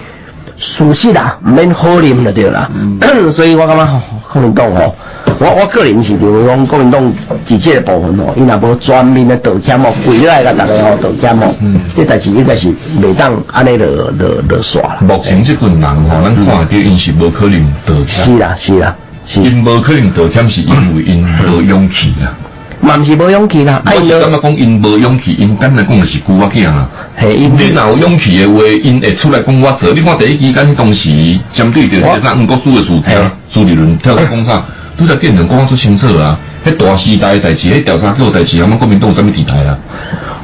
[0.56, 2.70] 事实啦，唔免好念就对啦，
[3.32, 4.00] 所以我感觉吼，
[4.32, 4.94] 可能讲吼。
[5.38, 7.12] 我我个人是认为讲国民党
[7.46, 11.52] 自己的部分吼，伊若无全面的道歉哦，跪来甲大家吼道歉哦，
[11.96, 12.68] 这代志应该是
[13.00, 14.98] 袂当安尼落落落煞啦。
[15.00, 18.24] 目前这群人吼，咱看到因是无可能道歉。
[18.24, 18.94] 是啦是啦，
[19.34, 22.34] 因无可能道歉是因为因无勇气啦。
[22.82, 26.88] 嘛毋是无勇气啦，我是感觉讲因无勇气，因简单讲就是孤仔囝啦。
[27.20, 29.92] 你若有勇气的话，因会出来讲我错。
[29.94, 34.64] 你看第一期间当时针对着这咱五国书的事件，朱立伦跳出讲啥？
[34.98, 36.38] 都在电人讲出清楚啊！
[36.66, 39.78] 迄大时代代志，迄调查局代志，他们国民党有什么地台啊？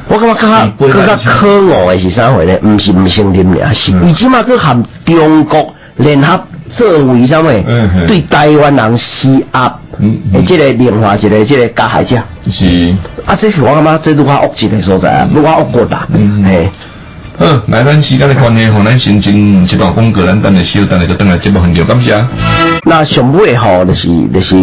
[0.09, 2.59] 我感觉较更加可恶的是啥货咧？
[2.63, 7.47] 毋是毋承认俩，是伊起码去含中国联合作为啥物？
[8.07, 9.73] 对台湾人施压，
[10.33, 12.17] 诶，即个另外一个即个加害者。
[12.51, 12.95] 是
[13.27, 16.07] 啊，这是我感觉这愈较恶质的所在啊，愈较恶过大。
[16.47, 16.71] 诶。
[17.41, 22.13] 好，来咱时间的关系，吼咱先进一段广告，咱等下稍等下就等来节目很久，感谢。
[22.83, 24.57] 那上尾吼，就是就是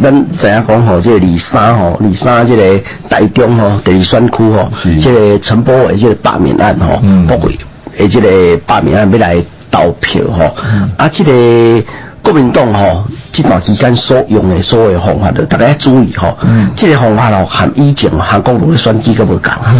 [0.00, 4.70] 咱知影讲吼，这个二三吼，二三这个台中吼，第二选区吼，
[5.02, 7.58] 这个陈波伟这个罢免案吼，不会，
[7.98, 9.34] 诶，这个罢免案要来
[9.70, 10.54] 投票吼，
[10.96, 11.84] 啊，这个
[12.22, 16.36] 国民党吼，这段期间所用的所有方法，大家注意吼，
[16.76, 19.74] 这个方法咯，含以前韩国的选举都无共啊，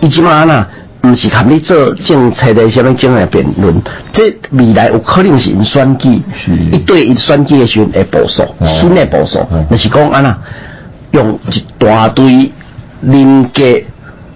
[0.00, 0.66] 以前嘛呐。
[1.04, 3.74] 毋是含你做政策的什么政治辩论，
[4.12, 6.22] 这未来有可能是因选举，
[6.70, 10.38] 一对一选举的时候会部署，新的部署，那是讲安那
[11.10, 12.48] 用一大堆
[13.00, 13.62] 人格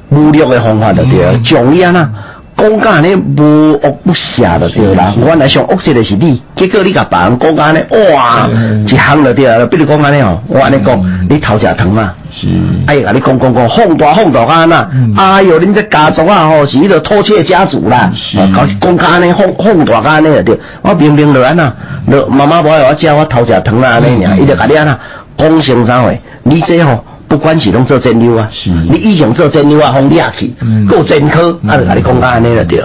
[0.09, 2.11] 武力的方法就对了，将伊安那。
[2.57, 7.81] 讲讲呢无恶不赦的对啦，原来上恶势的是你，结果你甲别人讲讲呢，
[8.15, 8.49] 哇，
[8.87, 9.67] 一项就对啦。
[9.67, 12.15] 比如讲安尼哦，我安尼讲，你头食疼嘛？
[12.33, 12.47] 是。
[12.87, 18.11] 哎呀，你讲讲讲，放大放大安那，哎哟，恁这家族啊吼，是迄个偷窃家族啦。
[18.17, 18.39] 是。
[18.81, 21.71] 讲讲安尼放放大安尼就对，我明明就安那，
[22.29, 24.99] 妈妈无爱我食，我头食疼啊安尼尔，伊就甲你安那
[25.37, 26.11] 讲成啥话？
[26.43, 27.05] 你这吼。
[27.29, 28.49] 不管是拢做针灸啊，
[28.89, 30.55] 你以前做针灸啊，放掠去，
[30.89, 32.85] 够真科，啊，就甲你讲安尼就对，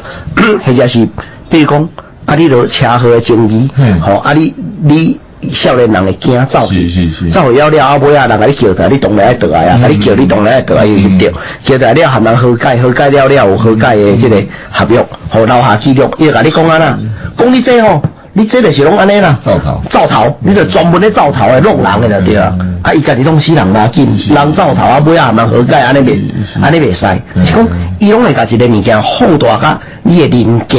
[0.66, 1.08] 或者是
[1.50, 1.90] 比如讲，
[2.26, 3.70] 啊，你落车祸的争议，
[4.02, 5.20] 吼，啊，你你
[5.52, 6.90] 少年人会惊走去，
[7.32, 11.32] 走去了了，啊，尾啊，人甲你叫来，你当然爱倒来啊，啊，你叫你当然爱倒来又一着，
[11.64, 17.00] 叫来了含人和解，和解了了有和解的这个合约，互留下记录，伊就甲你讲啊啦，
[17.38, 18.02] 讲你这吼。
[18.34, 26.20] 你这个是拢安尼啦，造头，造头，你就专门咧造头诶弄人诶就对啊，啊，伊家己拢死人拉紧，人造头啊，尾啊蛮何解，安尼袂，
[26.62, 27.06] 安尼袂使，
[27.46, 27.68] 是讲
[28.00, 30.78] 伊拢会家一个物件放大甲你诶人格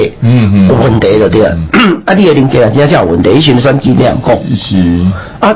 [0.69, 1.55] 有问题就对啊，
[2.07, 4.35] 啊，你诶人格啊，真正有问题，伊先选几点讲？
[4.57, 4.77] 是。
[5.41, 5.55] 啊，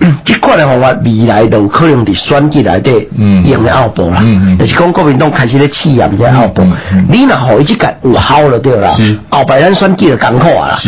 [0.24, 3.08] 即款的方法未来都有可能伫选举内底
[3.44, 4.22] 用的后部啦，
[4.58, 6.62] 就是讲国民党开始咧试验这后部，
[7.10, 8.90] 你若互伊即个有效就对啦，
[9.30, 10.68] 后摆咱选举就艰苦啊。
[10.68, 10.78] 啦，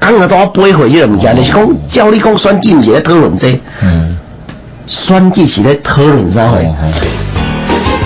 [0.00, 3.48] 逐工都要背回即个物件，就是讲照你讲选举毋是咧讨论这，
[4.86, 6.58] 选举是咧讨论啥货？